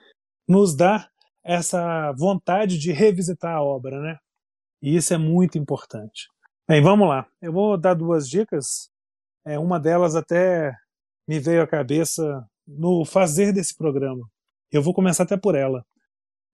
nos 0.49 0.77
dá 0.77 1.09
essa 1.45 2.13
vontade 2.13 2.79
de 2.79 2.91
revisitar 2.91 3.55
a 3.55 3.63
obra, 3.63 4.01
né? 4.01 4.17
E 4.83 4.97
isso 4.97 5.15
é 5.15 5.19
muito 5.19 5.57
importante. 5.59 6.29
Bem, 6.69 6.83
vamos 6.83 7.09
lá. 7.09 7.27
Eu 7.41 7.53
vou 7.53 7.79
dar 7.79 7.95
duas 7.95 8.29
dicas. 8.29 8.91
É, 9.47 9.59
uma 9.59 9.79
delas 9.79 10.17
até 10.17 10.73
me 11.29 11.39
veio 11.39 11.63
à 11.63 11.67
cabeça 11.67 12.45
no 12.67 13.05
fazer 13.05 13.53
desse 13.53 13.77
programa. 13.77 14.27
Eu 14.73 14.83
vou 14.83 14.95
começar 14.95 15.25
até 15.25 15.37
por 15.37 15.55
ela. 15.55 15.85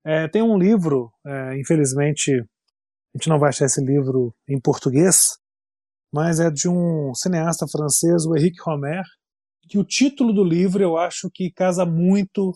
É, 0.05 0.29
tem 0.29 0.43
um 0.43 0.59
livro, 0.59 1.13
é, 1.25 1.59
infelizmente 1.59 2.33
a 2.33 3.19
gente 3.19 3.29
não 3.29 3.39
vai 3.39 3.51
achar 3.51 3.67
esse 3.67 3.85
livro 3.85 4.35
em 4.49 4.61
português, 4.61 5.39
mas 6.13 6.41
é 6.41 6.51
de 6.51 6.69
um 6.69 7.15
cineasta 7.15 7.67
francês, 7.69 8.27
o 8.27 8.37
Henrique 8.37 8.63
Romer, 8.63 9.03
que 9.69 9.79
o 9.79 9.85
título 9.85 10.33
do 10.33 10.43
livro 10.43 10.83
eu 10.83 10.97
acho 10.97 11.31
que 11.33 11.51
casa 11.51 11.87
muito, 11.87 12.53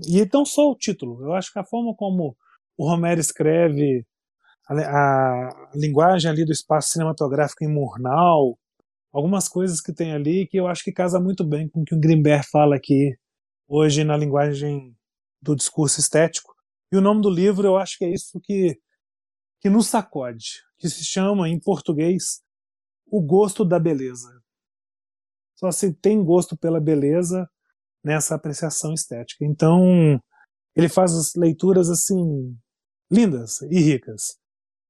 e 0.00 0.28
não 0.32 0.44
só 0.44 0.70
o 0.70 0.76
título, 0.76 1.22
eu 1.22 1.32
acho 1.34 1.52
que 1.52 1.58
a 1.58 1.64
forma 1.64 1.94
como 1.94 2.36
o 2.76 2.88
Romer 2.88 3.18
escreve 3.18 4.04
a, 4.68 4.74
a 4.74 5.70
linguagem 5.74 6.30
ali 6.30 6.44
do 6.44 6.52
espaço 6.52 6.90
cinematográfico 6.90 7.64
em 7.64 7.72
Murnau, 7.72 8.58
algumas 9.12 9.48
coisas 9.48 9.80
que 9.80 9.92
tem 9.92 10.12
ali 10.12 10.46
que 10.46 10.58
eu 10.58 10.66
acho 10.66 10.84
que 10.84 10.92
casa 10.92 11.20
muito 11.20 11.44
bem 11.44 11.68
com 11.68 11.80
o 11.82 11.84
que 11.84 11.94
o 11.94 12.00
Grimberg 12.00 12.46
fala 12.46 12.76
aqui 12.76 13.16
hoje 13.66 14.04
na 14.04 14.16
linguagem 14.16 14.94
do 15.40 15.54
discurso 15.54 16.00
estético. 16.00 16.54
E 16.92 16.96
o 16.96 17.00
nome 17.00 17.22
do 17.22 17.30
livro 17.30 17.66
eu 17.66 17.76
acho 17.76 17.98
que 17.98 18.04
é 18.04 18.10
isso 18.10 18.40
que 18.42 18.78
que 19.60 19.68
nos 19.68 19.88
sacode, 19.88 20.62
que 20.78 20.88
se 20.88 21.04
chama 21.04 21.48
em 21.48 21.58
português 21.58 22.40
O 23.10 23.20
Gosto 23.22 23.64
da 23.64 23.78
Beleza. 23.78 24.28
Só 25.56 25.70
se 25.70 25.92
tem 25.92 26.24
gosto 26.24 26.56
pela 26.56 26.80
beleza 26.80 27.48
nessa 28.04 28.36
apreciação 28.36 28.94
estética. 28.94 29.44
Então, 29.44 30.20
ele 30.76 30.88
faz 30.88 31.12
as 31.14 31.34
leituras 31.34 31.90
assim 31.90 32.56
lindas 33.10 33.60
e 33.62 33.80
ricas. 33.80 34.38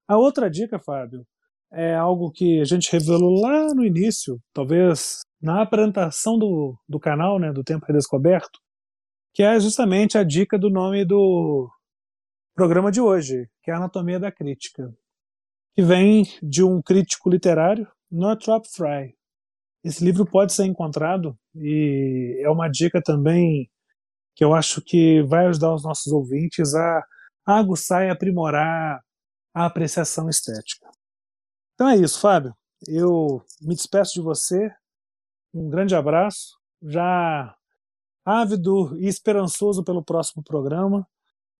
A 0.06 0.18
outra 0.18 0.50
dica, 0.50 0.78
Fábio, 0.78 1.26
é 1.72 1.94
algo 1.94 2.30
que 2.30 2.60
a 2.60 2.64
gente 2.64 2.90
revelou 2.92 3.40
lá 3.40 3.72
no 3.74 3.84
início, 3.84 4.38
talvez 4.52 5.20
na 5.40 5.62
apresentação 5.62 6.38
do, 6.38 6.76
do 6.88 6.98
canal, 6.98 7.38
né, 7.38 7.52
do 7.52 7.64
Tempo 7.64 7.86
Redescoberto, 7.86 8.58
que 9.34 9.42
é 9.42 9.58
justamente 9.60 10.18
a 10.18 10.24
dica 10.24 10.58
do 10.58 10.70
nome 10.70 11.04
do 11.04 11.70
programa 12.54 12.90
de 12.90 13.00
hoje, 13.00 13.48
que 13.62 13.70
é 13.70 13.74
a 13.74 13.76
Anatomia 13.76 14.18
da 14.18 14.32
Crítica, 14.32 14.92
que 15.74 15.82
vem 15.82 16.24
de 16.42 16.64
um 16.64 16.82
crítico 16.82 17.30
literário, 17.30 17.86
Northrop 18.10 18.64
Frye. 18.66 19.14
Esse 19.84 20.04
livro 20.04 20.26
pode 20.26 20.52
ser 20.52 20.64
encontrado 20.64 21.38
e 21.54 22.40
é 22.44 22.50
uma 22.50 22.68
dica 22.68 23.00
também 23.02 23.70
que 24.34 24.44
eu 24.44 24.54
acho 24.54 24.80
que 24.80 25.22
vai 25.22 25.46
ajudar 25.46 25.74
os 25.74 25.82
nossos 25.82 26.12
ouvintes 26.12 26.74
a, 26.74 27.04
a 27.46 27.58
aguçar 27.58 28.06
e 28.06 28.10
aprimorar 28.10 29.00
a 29.54 29.66
apreciação 29.66 30.28
estética. 30.28 30.88
Então 31.74 31.88
é 31.88 31.96
isso, 31.96 32.20
Fábio. 32.20 32.54
Eu 32.86 33.42
me 33.60 33.74
despeço 33.74 34.14
de 34.14 34.20
você. 34.20 34.70
Um 35.52 35.68
grande 35.68 35.94
abraço. 35.94 36.56
Já 36.82 37.56
ávido 38.24 38.96
e 39.00 39.08
esperançoso 39.08 39.82
pelo 39.82 40.04
próximo 40.04 40.42
programa. 40.42 41.06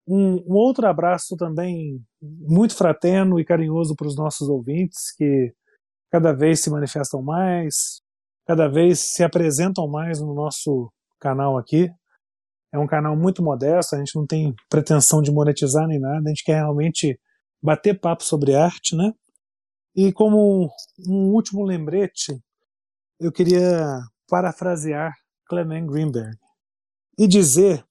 Um, 0.06 0.36
um, 0.46 0.54
outro 0.54 0.86
abraço 0.86 1.36
também 1.36 2.00
muito 2.20 2.76
fraterno 2.76 3.40
e 3.40 3.44
carinhoso 3.44 3.96
para 3.96 4.06
os 4.06 4.16
nossos 4.16 4.48
ouvintes, 4.48 5.12
que 5.16 5.54
cada 6.10 6.32
vez 6.32 6.60
se 6.60 6.70
manifestam 6.70 7.22
mais, 7.22 8.00
cada 8.46 8.68
vez 8.68 9.00
se 9.00 9.22
apresentam 9.22 9.86
mais 9.88 10.20
no 10.20 10.34
nosso 10.34 10.92
canal 11.20 11.58
aqui. 11.58 11.90
É 12.72 12.78
um 12.78 12.86
canal 12.86 13.16
muito 13.16 13.42
modesto, 13.42 13.94
a 13.94 13.98
gente 13.98 14.14
não 14.16 14.26
tem 14.26 14.54
pretensão 14.68 15.22
de 15.22 15.30
monetizar 15.32 15.86
nem 15.86 15.98
nada, 15.98 16.22
a 16.26 16.28
gente 16.28 16.44
quer 16.44 16.56
realmente 16.56 17.18
bater 17.62 17.98
papo 17.98 18.22
sobre 18.22 18.54
arte, 18.54 18.94
né? 18.94 19.12
E 19.96 20.12
como 20.12 20.70
um 21.06 21.32
último 21.32 21.64
lembrete, 21.64 22.38
eu 23.18 23.32
queria 23.32 24.00
parafrasear 24.28 25.12
Clement 25.46 25.86
Greenberg 25.86 26.36
e 27.18 27.26
dizer 27.26 27.84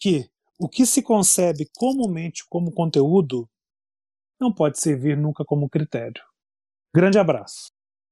que 0.00 0.28
o 0.58 0.68
que 0.68 0.84
se 0.84 1.02
concebe 1.02 1.68
comumente 1.76 2.44
como 2.48 2.72
conteúdo 2.72 3.48
não 4.40 4.52
pode 4.52 4.80
servir 4.80 5.16
nunca 5.16 5.44
como 5.44 5.68
critério. 5.68 6.22
Grande 6.94 7.18
abraço. 7.18 7.70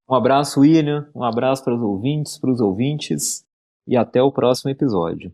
Um 0.08 0.14
abraço, 0.14 0.60
William. 0.60 1.10
Um 1.14 1.24
abraço 1.24 1.64
para 1.64 1.74
os 1.74 1.82
ouvintes, 1.82 2.38
para 2.38 2.50
os 2.50 2.60
ouvintes. 2.60 3.44
E 3.86 3.96
até 3.96 4.22
o 4.22 4.32
próximo 4.32 4.70
episódio. 4.70 5.32